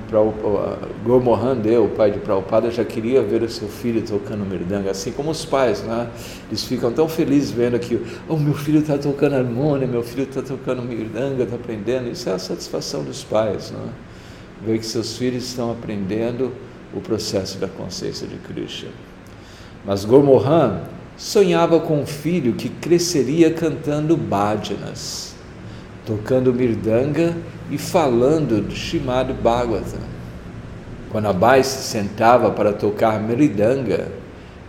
Gurmohan 1.03 1.57
Deu, 1.57 1.85
o 1.85 1.89
pai 1.89 2.11
de 2.11 2.19
Prabhupada, 2.19 2.69
já 2.69 2.85
queria 2.85 3.23
ver 3.23 3.41
o 3.41 3.49
seu 3.49 3.67
filho 3.67 4.03
tocando 4.03 4.45
mirdanga, 4.45 4.91
assim 4.91 5.11
como 5.11 5.31
os 5.31 5.43
pais, 5.45 5.81
né? 5.81 6.09
Eles 6.47 6.63
ficam 6.63 6.91
tão 6.91 7.09
felizes 7.09 7.49
vendo 7.49 7.79
que, 7.79 7.99
oh, 8.29 8.37
meu 8.37 8.53
filho 8.53 8.81
está 8.81 8.99
tocando 8.99 9.33
harmônia, 9.33 9.87
meu 9.87 10.03
filho 10.03 10.23
está 10.23 10.43
tocando 10.43 10.83
mirdanga, 10.83 11.43
está 11.43 11.55
aprendendo. 11.55 12.09
Isso 12.11 12.29
é 12.29 12.33
a 12.33 12.39
satisfação 12.39 13.03
dos 13.03 13.23
pais, 13.23 13.71
né? 13.71 13.89
Ver 14.63 14.77
que 14.77 14.85
seus 14.85 15.17
filhos 15.17 15.43
estão 15.45 15.71
aprendendo 15.71 16.51
o 16.93 17.01
processo 17.01 17.57
da 17.57 17.67
consciência 17.67 18.27
de 18.27 18.35
Krishna. 18.35 18.89
Mas 19.83 20.05
Gurmohan 20.05 20.81
sonhava 21.17 21.79
com 21.79 21.99
um 21.99 22.05
filho 22.05 22.53
que 22.53 22.69
cresceria 22.69 23.51
cantando 23.51 24.15
bhajanas 24.15 25.31
tocando 26.05 26.53
mirdanga 26.53 27.35
e 27.71 27.77
falando 27.77 28.61
do 28.61 28.75
Shimad 28.75 29.33
Bhagavatam. 29.33 30.01
Quando 31.09 31.27
Abai 31.27 31.63
se 31.63 31.83
sentava 31.83 32.51
para 32.51 32.73
tocar 32.73 33.19
mirdanga, 33.19 34.11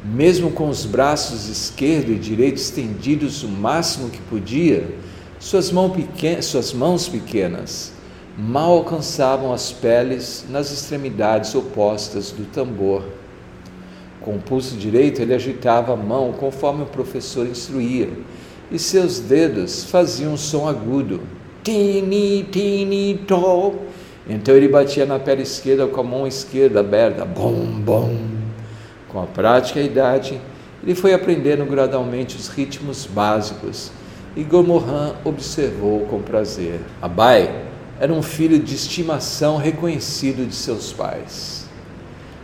mesmo 0.04 0.50
com 0.52 0.68
os 0.68 0.86
braços 0.86 1.48
esquerdo 1.48 2.10
e 2.10 2.18
direito 2.18 2.56
estendidos 2.56 3.42
o 3.42 3.48
máximo 3.48 4.08
que 4.08 4.20
podia, 4.22 4.88
suas, 5.38 5.70
mão 5.70 5.90
pequen 5.90 6.40
suas 6.40 6.72
mãos 6.72 7.08
pequenas 7.08 7.92
mal 8.36 8.72
alcançavam 8.72 9.52
as 9.52 9.72
peles 9.72 10.46
nas 10.48 10.70
extremidades 10.72 11.54
opostas 11.54 12.30
do 12.30 12.44
tambor. 12.46 13.04
Com 14.20 14.36
o 14.36 14.38
pulso 14.38 14.76
direito, 14.76 15.20
ele 15.20 15.34
agitava 15.34 15.92
a 15.92 15.96
mão 15.96 16.32
conforme 16.32 16.82
o 16.82 16.86
professor 16.86 17.46
instruía, 17.46 18.08
e 18.70 18.78
seus 18.78 19.18
dedos 19.18 19.84
faziam 19.84 20.32
um 20.32 20.36
som 20.36 20.66
agudo. 20.66 21.20
Tini, 21.62 22.44
tini, 22.50 23.20
to. 23.26 23.74
Então 24.28 24.54
ele 24.54 24.68
batia 24.68 25.06
na 25.06 25.18
perna 25.18 25.42
esquerda 25.42 25.86
com 25.86 26.00
a 26.00 26.04
mão 26.04 26.26
esquerda 26.26 26.80
aberta, 26.80 27.24
bom, 27.24 27.54
bom. 27.54 28.16
Com 29.08 29.22
a 29.22 29.26
prática 29.26 29.78
e 29.78 29.82
a 29.82 29.86
idade, 29.86 30.40
ele 30.82 30.94
foi 30.94 31.12
aprendendo 31.12 31.64
gradualmente 31.64 32.36
os 32.36 32.48
ritmos 32.48 33.06
básicos 33.06 33.92
e 34.34 34.42
Gomorran 34.42 35.14
observou 35.24 36.00
com 36.06 36.20
prazer. 36.20 36.80
Abai 37.00 37.64
era 38.00 38.12
um 38.12 38.22
filho 38.22 38.58
de 38.58 38.74
estimação 38.74 39.56
reconhecido 39.56 40.48
de 40.48 40.54
seus 40.54 40.92
pais. 40.92 41.68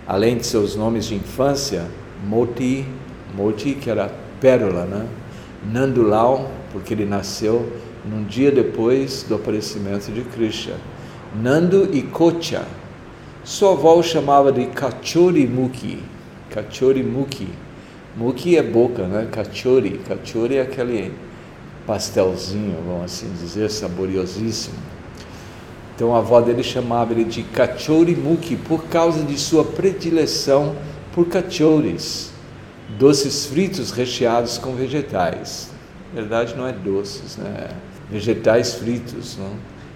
Além 0.06 0.36
de 0.36 0.46
seus 0.46 0.76
nomes 0.76 1.06
de 1.06 1.14
infância, 1.14 1.86
Moti, 2.26 2.86
Moti 3.34 3.74
que 3.74 3.90
era 3.90 4.10
pérola, 4.40 4.84
né? 4.84 5.06
Nandulau, 5.72 6.50
porque 6.72 6.94
ele 6.94 7.04
nasceu 7.04 7.68
num 8.04 8.24
dia 8.24 8.50
depois 8.50 9.24
do 9.28 9.34
aparecimento 9.34 10.10
de 10.12 10.22
Krishna. 10.22 10.74
Nando 11.34 11.88
e 11.92 12.02
Kocha. 12.02 12.64
Sua 13.44 13.72
avó 13.72 14.02
chamava 14.02 14.52
de 14.52 14.66
Kachori 14.66 15.46
Muki. 15.46 16.02
Kachori 16.50 17.02
Muki. 17.02 17.48
Muki 18.16 18.56
é 18.56 18.62
boca, 18.62 19.06
né? 19.06 19.28
Kachori. 19.30 20.00
Kachori 20.06 20.56
é 20.56 20.62
aquele 20.62 21.12
pastelzinho, 21.86 22.76
vamos 22.86 23.04
assim 23.04 23.30
dizer, 23.40 23.70
saboriosíssimo. 23.70 24.76
Então 25.94 26.14
a 26.14 26.18
avó 26.18 26.40
dele 26.40 26.62
chamava 26.62 27.12
ele 27.12 27.24
de 27.24 27.42
Kachori 27.42 28.14
Muki 28.14 28.56
por 28.56 28.84
causa 28.84 29.22
de 29.24 29.38
sua 29.38 29.64
predileção 29.64 30.76
por 31.12 31.26
cachores 31.26 32.30
doces 32.96 33.46
fritos 33.46 33.90
recheados 33.90 34.56
com 34.56 34.74
vegetais. 34.74 35.70
Na 36.14 36.20
verdade, 36.20 36.54
não 36.56 36.66
é 36.66 36.72
doces, 36.72 37.36
né? 37.36 37.68
vegetais 38.10 38.74
fritos 38.74 39.36
não? 39.36 39.52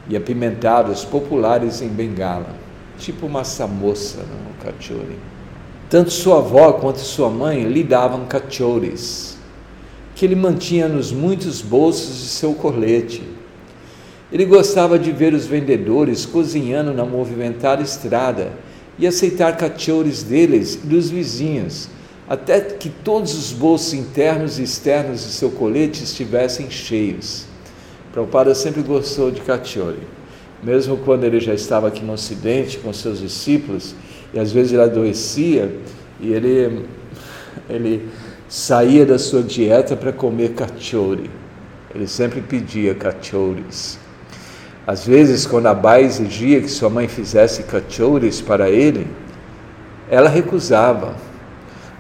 e 0.09 0.17
apimentados, 0.17 1.05
populares 1.05 1.81
em 1.81 1.89
Bengala, 1.89 2.55
tipo 2.99 3.27
uma 3.27 3.45
samosa, 3.45 4.19
não? 4.19 4.51
o 4.51 4.73
cachori. 4.73 5.19
Tanto 5.89 6.11
sua 6.11 6.39
avó 6.39 6.73
quanto 6.75 7.01
sua 7.01 7.31
mãe 7.31 7.65
lhe 7.65 7.83
davam 7.83 8.27
cachores, 8.27 9.39
que 10.15 10.25
ele 10.25 10.35
mantinha 10.35 10.89
nos 10.89 11.13
muitos 11.13 11.61
bolsos 11.63 12.19
de 12.21 12.29
seu 12.29 12.55
colete. 12.55 13.23
Ele 14.31 14.45
gostava 14.47 14.99
de 14.99 15.13
ver 15.13 15.35
os 15.35 15.47
vendedores 15.47 16.25
cozinhando 16.25 16.95
na 16.95 17.05
movimentada 17.05 17.83
estrada 17.83 18.53
e 18.99 19.07
aceitar 19.07 19.57
cachores 19.57 20.23
deles 20.23 20.75
e 20.75 20.87
dos 20.87 21.11
vizinhos, 21.11 21.89
até 22.29 22.61
que 22.61 22.89
todos 22.89 23.35
os 23.35 23.53
bolsos 23.53 23.93
internos 23.93 24.59
e 24.59 24.63
externos 24.63 25.23
de 25.23 25.33
seu 25.33 25.51
colete 25.51 26.03
estivessem 26.03 26.71
cheios. 26.71 27.47
Prabhupada 28.13 28.55
sempre 28.55 28.83
gostou 28.83 29.31
de 29.31 29.41
Kachori. 29.41 29.99
Mesmo 30.63 30.97
quando 30.99 31.25
ele 31.25 31.41
já 31.41 31.55
estava 31.55 31.89
aqui 31.89 32.05
no 32.05 32.13
Ocidente 32.13 32.79
com 32.79 32.93
seus 32.93 33.19
discípulos, 33.19 33.95
e 34.33 34.39
às 34.39 34.53
vezes 34.53 34.73
ele 34.73 34.83
adoecia, 34.83 35.75
e 36.21 36.33
ele, 36.33 36.87
ele 37.69 38.09
saía 38.49 39.05
da 39.05 39.19
sua 39.19 39.43
dieta 39.43 39.97
para 39.97 40.13
comer 40.13 40.53
Kachori. 40.55 41.31
Ele 41.95 42.07
sempre 42.07 42.41
pedia 42.41 42.95
Kachoris. 42.95 43.99
Às 44.87 45.07
vezes, 45.07 45.47
quando 45.47 45.67
a 45.67 45.75
Bai 45.75 46.05
exigia 46.05 46.61
que 46.61 46.69
sua 46.69 46.89
mãe 46.89 47.07
fizesse 47.07 47.65
Kachoris 47.65 48.41
para 48.41 48.71
ele, 48.71 49.07
ela 50.11 50.29
recusava 50.29 51.17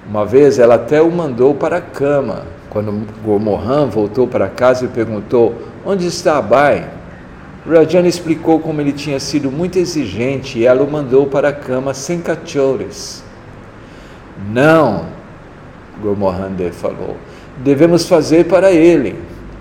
uma 0.08 0.26
vez 0.26 0.58
ela 0.58 0.74
até 0.74 1.00
o 1.00 1.10
mandou 1.10 1.54
para 1.54 1.76
a 1.76 1.80
cama. 1.80 2.44
Quando 2.70 3.06
Gomorran 3.24 3.86
voltou 3.86 4.26
para 4.26 4.48
casa 4.48 4.84
e 4.84 4.88
perguntou: 4.88 5.54
Onde 5.84 6.06
está 6.06 6.38
Abai? 6.38 6.88
Rajana 7.68 8.08
explicou 8.08 8.58
como 8.58 8.80
ele 8.80 8.92
tinha 8.92 9.20
sido 9.20 9.50
muito 9.50 9.78
exigente 9.78 10.58
e 10.58 10.66
ela 10.66 10.82
o 10.82 10.90
mandou 10.90 11.26
para 11.26 11.50
a 11.50 11.52
cama 11.52 11.94
sem 11.94 12.20
cachores. 12.20 13.22
Não, 14.50 15.06
Gomorrande 16.02 16.72
falou, 16.72 17.16
devemos 17.58 18.08
fazer 18.08 18.46
para 18.46 18.72
ele, 18.72 19.14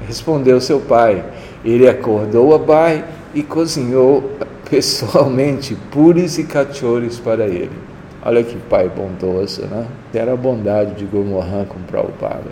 respondeu 0.07 0.59
seu 0.59 0.79
pai. 0.79 1.23
Ele 1.63 1.87
acordou 1.87 2.55
Abai 2.55 3.05
e 3.35 3.43
cozinhou 3.43 4.31
pessoalmente 4.67 5.75
puris 5.91 6.39
e 6.39 6.43
cachores 6.43 7.19
para 7.19 7.45
ele. 7.45 7.90
Olha 8.23 8.43
que 8.43 8.55
pai 8.55 8.87
bondoso, 8.87 9.63
né? 9.65 9.87
Era 10.13 10.33
a 10.33 10.35
bondade 10.35 10.93
de 10.93 11.05
Gomorran 11.05 11.65
com 11.65 11.79
Prabhupada. 11.79 12.51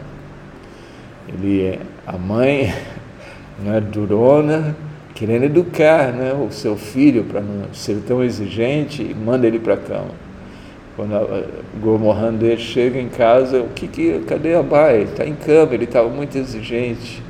Ele, 1.27 1.79
a 2.07 2.17
mãe 2.17 2.73
não 3.63 3.75
é 3.75 3.79
durona, 3.79 4.75
querendo 5.13 5.43
educar 5.43 6.11
né, 6.11 6.33
o 6.33 6.51
seu 6.51 6.75
filho 6.75 7.23
para 7.23 7.41
não 7.41 7.71
ser 7.71 8.01
tão 8.07 8.23
exigente 8.23 9.03
e 9.03 9.13
manda 9.13 9.45
ele 9.45 9.59
para 9.59 9.75
a 9.75 9.77
cama. 9.77 10.29
Quando 10.95 11.45
Gormohan 11.79 12.35
chega 12.57 12.99
em 12.99 13.07
casa, 13.07 13.61
o 13.61 13.69
que 13.69 13.87
que, 13.87 14.19
cadê 14.27 14.55
a 14.55 14.63
Bai? 14.63 15.03
Está 15.03 15.23
em 15.23 15.35
cama, 15.35 15.75
ele 15.75 15.83
estava 15.83 16.09
muito 16.09 16.35
exigente. 16.35 17.21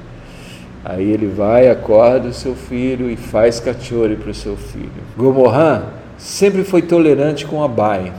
Aí 0.83 1.11
ele 1.11 1.27
vai, 1.27 1.69
acorda 1.69 2.29
o 2.29 2.33
seu 2.33 2.55
filho 2.55 3.11
e 3.11 3.17
faz 3.17 3.59
cachorro 3.59 4.15
para 4.15 4.31
o 4.31 4.33
seu 4.33 4.55
filho. 4.55 4.89
Gormohan 5.17 5.83
sempre 6.17 6.63
foi 6.63 6.81
tolerante 6.81 7.45
com 7.45 7.61
a 7.61 7.67
Bai 7.67 8.13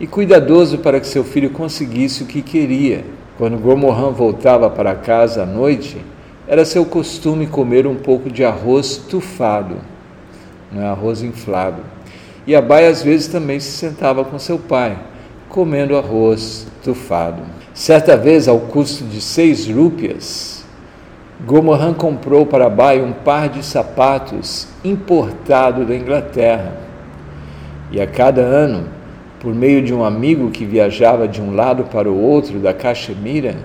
e 0.00 0.06
cuidadoso 0.06 0.78
para 0.78 1.00
que 1.00 1.06
seu 1.06 1.24
filho 1.24 1.50
conseguisse 1.50 2.22
o 2.22 2.26
que 2.26 2.42
queria. 2.42 3.04
Quando 3.38 3.58
Gormohan 3.58 4.10
voltava 4.10 4.70
para 4.70 4.94
casa 4.94 5.42
à 5.42 5.46
noite, 5.46 5.96
era 6.46 6.64
seu 6.64 6.84
costume 6.84 7.46
comer 7.46 7.86
um 7.86 7.96
pouco 7.96 8.30
de 8.30 8.44
arroz 8.44 8.96
tufado, 8.96 9.76
não 10.70 10.82
é 10.82 10.86
arroz 10.86 11.22
inflado. 11.22 11.82
E 12.46 12.54
Abai 12.54 12.86
às 12.86 13.02
vezes 13.02 13.28
também 13.28 13.58
se 13.58 13.70
sentava 13.70 14.24
com 14.24 14.38
seu 14.38 14.58
pai, 14.58 14.98
comendo 15.48 15.96
arroz 15.96 16.66
tufado. 16.82 17.42
Certa 17.72 18.16
vez, 18.16 18.46
ao 18.46 18.60
custo 18.60 19.04
de 19.04 19.20
seis 19.20 19.66
rúpias, 19.66 20.64
Gormohan 21.46 21.94
comprou 21.94 22.44
para 22.44 22.66
Abai 22.66 23.00
um 23.00 23.12
par 23.12 23.48
de 23.48 23.64
sapatos 23.64 24.68
importado 24.84 25.84
da 25.84 25.96
Inglaterra. 25.96 26.76
E 27.90 28.00
a 28.00 28.06
cada 28.06 28.42
ano, 28.42 28.88
por 29.44 29.54
meio 29.54 29.82
de 29.82 29.92
um 29.92 30.02
amigo 30.02 30.50
que 30.50 30.64
viajava 30.64 31.28
de 31.28 31.38
um 31.42 31.54
lado 31.54 31.84
para 31.84 32.10
o 32.10 32.18
outro 32.18 32.58
da 32.58 32.72
Caxemira, 32.72 33.56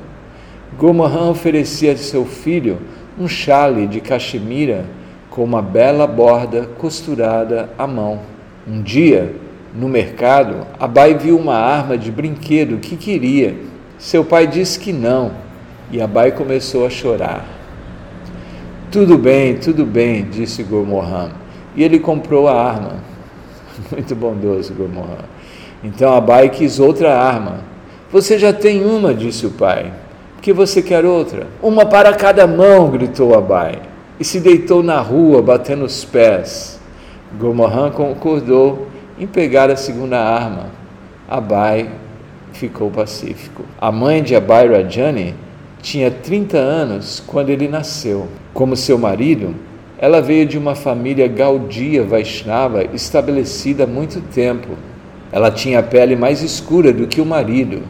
Gomahan 0.78 1.30
oferecia 1.30 1.94
a 1.94 1.98
seu 1.98 2.26
filho 2.26 2.80
um 3.18 3.30
chale 3.30 3.88
de 3.88 4.02
cachemira 4.02 4.86
com 5.30 5.42
uma 5.42 5.62
bela 5.62 6.06
borda 6.06 6.68
costurada 6.78 7.70
à 7.78 7.88
mão. 7.88 8.20
Um 8.68 8.82
dia, 8.82 9.34
no 9.74 9.88
mercado, 9.88 10.68
Abai 10.78 11.14
viu 11.14 11.38
uma 11.38 11.56
arma 11.56 11.98
de 11.98 12.12
brinquedo 12.12 12.78
que 12.80 12.98
queria. 12.98 13.56
Seu 13.98 14.26
pai 14.26 14.48
disse 14.48 14.78
que 14.78 14.92
não 14.92 15.32
e 15.90 16.02
Abai 16.02 16.34
começou 16.34 16.86
a 16.86 16.90
chorar. 16.90 17.46
Tudo 18.92 19.18
bem, 19.18 19.56
tudo 19.56 19.86
bem, 19.86 20.26
disse 20.30 20.62
Gormohan. 20.62 21.32
E 21.74 21.84
ele 21.84 22.00
comprou 22.00 22.50
a 22.50 22.62
arma. 22.62 22.96
Muito 23.92 24.14
bondoso, 24.14 24.74
Gormohan. 24.74 25.39
Então 25.84 26.14
Abai 26.14 26.50
quis 26.50 26.80
outra 26.80 27.18
arma. 27.18 27.62
Você 28.12 28.38
já 28.38 28.52
tem 28.52 28.84
uma, 28.84 29.14
disse 29.14 29.46
o 29.46 29.52
pai 29.52 29.92
que 30.42 30.54
você 30.54 30.82
quer 30.82 31.06
outra? 31.06 31.48
Uma 31.62 31.86
para 31.86 32.14
cada 32.14 32.48
mão, 32.48 32.90
gritou 32.90 33.38
Abai, 33.38 33.80
e 34.20 34.24
se 34.24 34.40
deitou 34.40 34.82
na 34.82 35.00
rua, 35.00 35.42
batendo 35.42 35.86
os 35.86 36.04
pés. 36.04 36.80
Gomohan 37.38 37.92
concordou 37.92 38.88
em 39.20 39.28
pegar 39.28 39.70
a 39.70 39.76
segunda 39.76 40.20
arma. 40.20 40.68
Abai 41.28 41.90
ficou 42.54 42.90
pacífico. 42.90 43.64
A 43.80 43.92
mãe 43.92 44.24
de 44.24 44.36
Abai 44.36 44.68
Rajani 44.68 45.36
tinha 45.82 46.10
30 46.10 46.58
anos 46.58 47.22
quando 47.26 47.50
ele 47.50 47.68
nasceu. 47.68 48.28
Como 48.54 48.76
seu 48.76 48.98
marido, 48.98 49.54
ela 49.98 50.22
veio 50.22 50.46
de 50.46 50.58
uma 50.58 50.74
família 50.74 51.28
gaudia 51.28 52.04
Vaishnava 52.04 52.84
estabelecida 52.86 53.84
há 53.84 53.88
muito 53.88 54.22
tempo. 54.34 54.70
Ela 55.32 55.52
tinha 55.52 55.80
a 55.80 55.84
pele 55.84 56.16
mais 56.16 56.42
escura 56.42 56.92
do 56.92 57.08
que 57.08 57.22
o 57.22 57.26
marido 57.26 57.84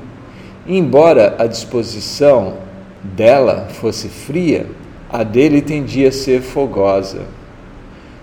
Embora 0.72 1.36
a 1.40 1.48
disposição 1.48 2.58
dela 3.02 3.70
fosse 3.72 4.08
fria, 4.08 4.68
a 5.10 5.24
dele 5.24 5.64
tendia 5.64 6.10
a 6.10 6.12
ser 6.12 6.42
fogosa. 6.42 7.24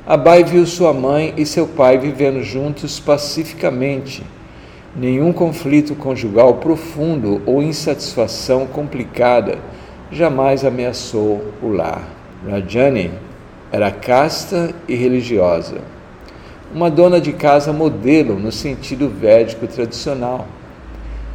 Abai 0.07 0.45
viu 0.45 0.65
sua 0.65 0.93
mãe 0.93 1.35
e 1.37 1.45
seu 1.45 1.67
pai 1.67 1.99
vivendo 1.99 2.45
juntos 2.45 3.01
pacificamente. 3.01 4.23
Nenhum 4.95 5.33
conflito 5.33 5.97
conjugal 5.97 6.55
profundo 6.55 7.43
ou 7.45 7.61
insatisfação 7.61 8.65
complicada 8.65 9.59
jamais 10.13 10.65
ameaçou 10.65 11.53
o 11.61 11.69
lar. 11.69 12.09
Rajani 12.49 13.11
era 13.73 13.91
casta 13.91 14.73
e 14.87 14.95
religiosa. 14.95 15.79
Uma 16.77 16.91
dona 16.91 17.19
de 17.19 17.33
casa 17.33 17.73
modelo 17.73 18.39
no 18.39 18.53
sentido 18.53 19.09
védico 19.09 19.67
tradicional 19.67 20.47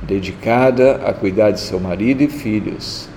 dedicada 0.04 1.02
a 1.04 1.14
cuidar 1.14 1.50
de 1.50 1.60
seu 1.60 1.80
marido 1.80 2.22
e 2.22 2.28
filhos. 2.28 3.10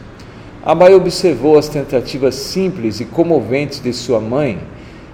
Abai 0.65 0.95
observou 0.95 1.59
as 1.59 1.69
tentativas 1.69 2.35
simples 2.35 2.99
e 2.99 3.05
comoventes 3.05 3.79
de 3.79 3.93
sua 3.93 4.21
mãe 4.21 4.59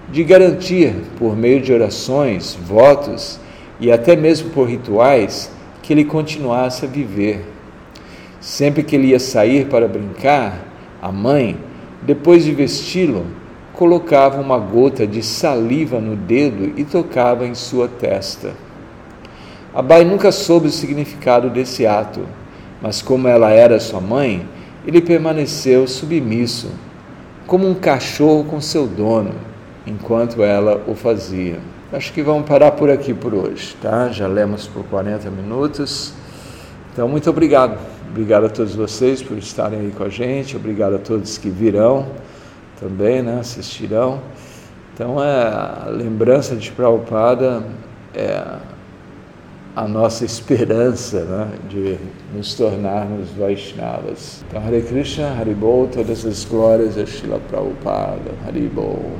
de 0.08 0.22
garantir, 0.22 0.94
por 1.18 1.36
meio 1.36 1.60
de 1.60 1.72
orações, 1.72 2.56
votos 2.64 3.40
e 3.80 3.90
até 3.90 4.14
mesmo 4.14 4.50
por 4.50 4.68
rituais, 4.68 5.50
que 5.82 5.92
ele 5.92 6.04
continuasse 6.04 6.84
a 6.84 6.88
viver. 6.88 7.44
Sempre 8.40 8.84
que 8.84 8.94
ele 8.94 9.08
ia 9.08 9.18
sair 9.18 9.66
para 9.66 9.88
brincar, 9.88 10.64
a 11.02 11.10
mãe, 11.10 11.56
depois 12.02 12.44
de 12.44 12.52
vesti-lo, 12.52 13.26
colocava 13.80 14.38
uma 14.38 14.58
gota 14.58 15.06
de 15.06 15.22
saliva 15.22 16.02
no 16.02 16.14
dedo 16.14 16.78
e 16.78 16.84
tocava 16.84 17.46
em 17.46 17.54
sua 17.54 17.88
testa. 17.88 18.52
Abai 19.74 20.04
nunca 20.04 20.30
soube 20.30 20.66
o 20.66 20.70
significado 20.70 21.48
desse 21.48 21.86
ato, 21.86 22.20
mas 22.82 23.00
como 23.00 23.26
ela 23.26 23.48
era 23.48 23.80
sua 23.80 23.98
mãe, 23.98 24.46
ele 24.86 25.00
permaneceu 25.00 25.86
submisso, 25.86 26.70
como 27.46 27.66
um 27.66 27.72
cachorro 27.72 28.44
com 28.44 28.60
seu 28.60 28.86
dono, 28.86 29.32
enquanto 29.86 30.42
ela 30.42 30.84
o 30.86 30.94
fazia. 30.94 31.58
Acho 31.90 32.12
que 32.12 32.22
vamos 32.22 32.46
parar 32.46 32.72
por 32.72 32.90
aqui 32.90 33.14
por 33.14 33.32
hoje, 33.32 33.74
tá? 33.80 34.10
Já 34.10 34.26
lemos 34.26 34.66
por 34.66 34.84
40 34.84 35.30
minutos. 35.30 36.12
Então, 36.92 37.08
muito 37.08 37.30
obrigado. 37.30 37.78
Obrigado 38.10 38.44
a 38.44 38.50
todos 38.50 38.74
vocês 38.74 39.22
por 39.22 39.38
estarem 39.38 39.80
aí 39.80 39.90
com 39.96 40.04
a 40.04 40.10
gente. 40.10 40.54
Obrigado 40.54 40.96
a 40.96 40.98
todos 40.98 41.38
que 41.38 41.48
virão 41.48 42.06
também, 42.80 43.22
né? 43.22 43.38
Assistirão. 43.38 44.20
Então, 44.94 45.22
é, 45.22 45.46
a 45.46 45.86
lembrança 45.88 46.56
de 46.56 46.72
Prabhupada 46.72 47.62
é 48.14 48.58
a 49.76 49.86
nossa 49.86 50.24
esperança 50.26 51.24
né, 51.24 51.48
de 51.68 51.98
nos 52.34 52.54
tornarmos 52.54 53.30
Vaishnavas. 53.30 54.44
Então, 54.48 54.62
Hare 54.66 54.82
Krishna, 54.82 55.30
Haribol, 55.38 55.88
todas 55.88 56.26
as 56.26 56.44
glórias 56.44 56.98
a 56.98 57.06
Shila 57.06 57.40
Prabhupada, 57.48 58.32
Haribol. 58.46 59.12